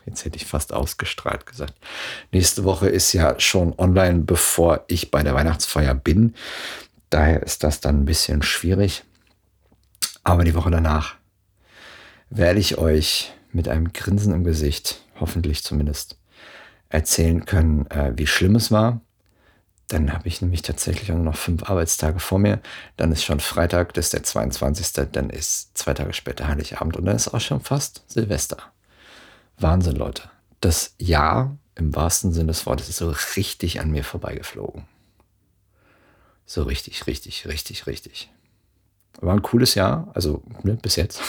Jetzt 0.06 0.24
hätte 0.24 0.36
ich 0.36 0.46
fast 0.46 0.72
ausgestrahlt 0.72 1.46
gesagt. 1.46 1.74
Nächste 2.32 2.64
Woche 2.64 2.88
ist 2.88 3.12
ja 3.12 3.38
schon 3.38 3.78
online, 3.78 4.20
bevor 4.20 4.84
ich 4.88 5.10
bei 5.10 5.22
der 5.22 5.34
Weihnachtsfeier 5.34 5.94
bin. 5.94 6.34
Daher 7.10 7.42
ist 7.42 7.64
das 7.64 7.80
dann 7.80 8.02
ein 8.02 8.04
bisschen 8.04 8.42
schwierig. 8.42 9.04
Aber 10.24 10.44
die 10.44 10.54
Woche 10.54 10.70
danach 10.70 11.16
werde 12.30 12.60
ich 12.60 12.78
euch 12.78 13.32
mit 13.52 13.68
einem 13.68 13.92
Grinsen 13.92 14.32
im 14.32 14.44
Gesicht, 14.44 15.02
hoffentlich 15.20 15.62
zumindest, 15.62 16.16
erzählen 16.88 17.44
können, 17.44 17.86
äh, 17.90 18.12
wie 18.16 18.26
schlimm 18.26 18.56
es 18.56 18.70
war. 18.70 19.00
Dann 19.88 20.12
habe 20.12 20.28
ich 20.28 20.40
nämlich 20.40 20.62
tatsächlich 20.62 21.08
nur 21.10 21.18
noch 21.18 21.36
fünf 21.36 21.68
Arbeitstage 21.68 22.18
vor 22.18 22.38
mir. 22.38 22.60
Dann 22.96 23.12
ist 23.12 23.24
schon 23.24 23.40
Freitag, 23.40 23.92
das 23.92 24.06
ist 24.06 24.14
der 24.14 24.22
22. 24.22 25.10
Dann 25.12 25.28
ist 25.28 25.76
zwei 25.76 25.92
Tage 25.92 26.14
später 26.14 26.48
Heiligabend 26.48 26.96
und 26.96 27.04
dann 27.04 27.16
ist 27.16 27.28
auch 27.28 27.40
schon 27.40 27.60
fast 27.60 28.02
Silvester. 28.06 28.56
Wahnsinn, 29.62 29.96
Leute. 29.96 30.30
Das 30.60 30.94
Jahr 30.98 31.56
im 31.74 31.94
wahrsten 31.94 32.32
Sinne 32.32 32.48
des 32.48 32.66
Wortes 32.66 32.88
ist 32.88 32.98
so 32.98 33.14
richtig 33.36 33.80
an 33.80 33.90
mir 33.90 34.04
vorbeigeflogen. 34.04 34.84
So 36.44 36.64
richtig, 36.64 37.06
richtig, 37.06 37.46
richtig, 37.46 37.86
richtig. 37.86 38.30
War 39.20 39.34
ein 39.34 39.42
cooles 39.42 39.74
Jahr, 39.74 40.10
also 40.14 40.42
ne, 40.62 40.74
bis 40.74 40.96
jetzt. 40.96 41.20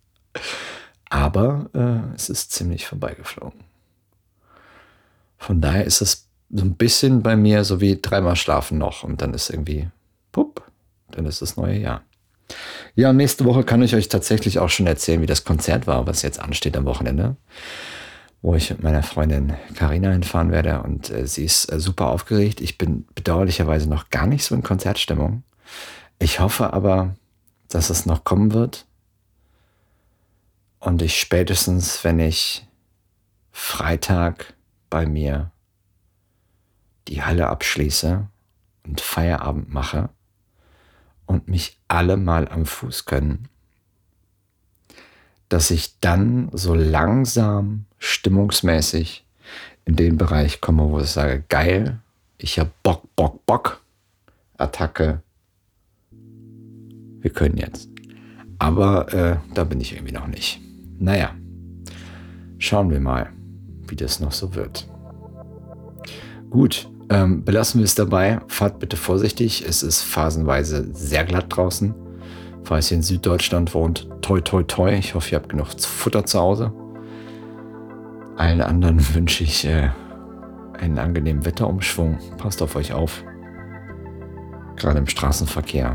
Aber 1.10 1.68
äh, 1.74 2.14
es 2.14 2.30
ist 2.30 2.52
ziemlich 2.52 2.86
vorbeigeflogen. 2.86 3.60
Von 5.36 5.60
daher 5.60 5.84
ist 5.84 6.00
es 6.00 6.28
so 6.50 6.64
ein 6.64 6.76
bisschen 6.76 7.22
bei 7.22 7.36
mir 7.36 7.64
so 7.64 7.80
wie 7.80 8.00
dreimal 8.00 8.36
schlafen 8.36 8.78
noch 8.78 9.02
und 9.02 9.20
dann 9.20 9.34
ist 9.34 9.50
irgendwie, 9.50 9.90
pupp, 10.30 10.70
dann 11.10 11.26
ist 11.26 11.42
das 11.42 11.56
neue 11.56 11.78
Jahr. 11.78 12.02
Ja, 12.94 13.12
nächste 13.14 13.46
Woche 13.46 13.64
kann 13.64 13.82
ich 13.82 13.94
euch 13.94 14.08
tatsächlich 14.08 14.58
auch 14.58 14.68
schon 14.68 14.86
erzählen, 14.86 15.22
wie 15.22 15.26
das 15.26 15.44
Konzert 15.44 15.86
war, 15.86 16.06
was 16.06 16.20
jetzt 16.20 16.38
ansteht 16.38 16.76
am 16.76 16.84
Wochenende, 16.84 17.36
wo 18.42 18.54
ich 18.54 18.68
mit 18.68 18.82
meiner 18.82 19.02
Freundin 19.02 19.54
Karina 19.74 20.10
hinfahren 20.10 20.50
werde 20.50 20.82
und 20.82 21.08
äh, 21.10 21.26
sie 21.26 21.44
ist 21.44 21.72
äh, 21.72 21.80
super 21.80 22.08
aufgeregt. 22.08 22.60
Ich 22.60 22.76
bin 22.76 23.06
bedauerlicherweise 23.14 23.88
noch 23.88 24.10
gar 24.10 24.26
nicht 24.26 24.44
so 24.44 24.54
in 24.54 24.62
Konzertstimmung. 24.62 25.42
Ich 26.18 26.40
hoffe 26.40 26.74
aber, 26.74 27.16
dass 27.68 27.88
es 27.88 28.04
noch 28.04 28.24
kommen 28.24 28.52
wird 28.52 28.84
und 30.78 31.00
ich 31.00 31.18
spätestens, 31.18 32.04
wenn 32.04 32.20
ich 32.20 32.66
Freitag 33.52 34.52
bei 34.90 35.06
mir 35.06 35.50
die 37.08 37.22
Halle 37.22 37.48
abschließe 37.48 38.26
und 38.86 39.00
Feierabend 39.00 39.72
mache 39.72 40.10
und 41.32 41.48
mich 41.48 41.78
alle 41.88 42.16
mal 42.16 42.46
am 42.48 42.66
Fuß 42.66 43.06
können, 43.06 43.48
dass 45.48 45.70
ich 45.70 45.98
dann 46.00 46.50
so 46.52 46.74
langsam 46.74 47.86
stimmungsmäßig 47.98 49.24
in 49.84 49.96
den 49.96 50.18
Bereich 50.18 50.60
komme, 50.60 50.90
wo 50.90 51.00
ich 51.00 51.08
sage, 51.08 51.42
geil, 51.48 51.98
ich 52.36 52.58
habe 52.58 52.70
Bock, 52.82 53.04
Bock, 53.16 53.44
Bock, 53.46 53.80
Attacke, 54.58 55.22
wir 57.20 57.30
können 57.30 57.56
jetzt. 57.56 57.88
Aber 58.58 59.12
äh, 59.12 59.36
da 59.54 59.64
bin 59.64 59.80
ich 59.80 59.94
irgendwie 59.94 60.12
noch 60.12 60.26
nicht. 60.26 60.60
Naja, 60.98 61.34
schauen 62.58 62.90
wir 62.90 63.00
mal, 63.00 63.32
wie 63.88 63.96
das 63.96 64.20
noch 64.20 64.32
so 64.32 64.54
wird. 64.54 64.86
Gut, 66.50 66.90
ähm, 67.12 67.44
belassen 67.44 67.80
wir 67.80 67.84
es 67.84 67.94
dabei. 67.94 68.40
Fahrt 68.48 68.78
bitte 68.78 68.96
vorsichtig. 68.96 69.64
Es 69.68 69.82
ist 69.82 70.02
phasenweise 70.02 70.88
sehr 70.94 71.24
glatt 71.24 71.46
draußen. 71.48 71.94
Falls 72.64 72.90
ihr 72.90 72.96
in 72.96 73.02
Süddeutschland 73.02 73.74
wohnt, 73.74 74.08
toi 74.22 74.40
toi 74.40 74.62
toi. 74.62 74.94
Ich 74.94 75.14
hoffe, 75.14 75.32
ihr 75.32 75.38
habt 75.38 75.50
genug 75.50 75.68
Futter 75.78 76.24
zu 76.24 76.38
Hause. 76.38 76.72
Allen 78.36 78.62
anderen 78.62 78.98
wünsche 79.14 79.44
ich 79.44 79.66
äh, 79.66 79.90
einen 80.78 80.98
angenehmen 80.98 81.44
Wetterumschwung. 81.44 82.18
Passt 82.38 82.62
auf 82.62 82.76
euch 82.76 82.94
auf. 82.94 83.22
Gerade 84.76 84.98
im 84.98 85.06
Straßenverkehr. 85.06 85.92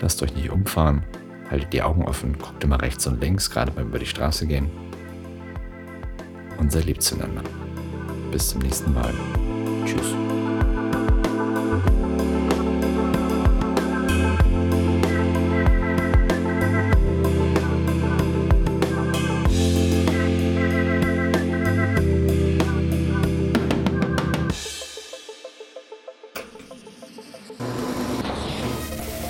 Lasst 0.00 0.22
euch 0.22 0.34
nicht 0.34 0.50
umfahren. 0.50 1.04
Haltet 1.50 1.72
die 1.72 1.82
Augen 1.82 2.04
offen, 2.04 2.36
guckt 2.38 2.64
immer 2.64 2.80
rechts 2.80 3.06
und 3.06 3.20
links, 3.20 3.50
gerade 3.50 3.70
beim 3.70 3.88
über 3.88 3.98
die 3.98 4.06
Straße 4.06 4.46
gehen. 4.46 4.70
Und 6.58 6.72
seid 6.72 6.86
lieb 6.86 7.00
zueinander. 7.00 7.42
Bis 8.32 8.48
zum 8.48 8.62
nächsten 8.62 8.92
Mal. 8.92 9.12
Tschüss. 9.84 10.14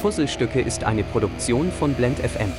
Puzzlestücke 0.04 0.60
ist 0.60 0.84
eine 0.84 1.02
Produktion 1.02 1.72
von 1.72 1.94
Blend 1.94 2.18
FM. 2.18 2.52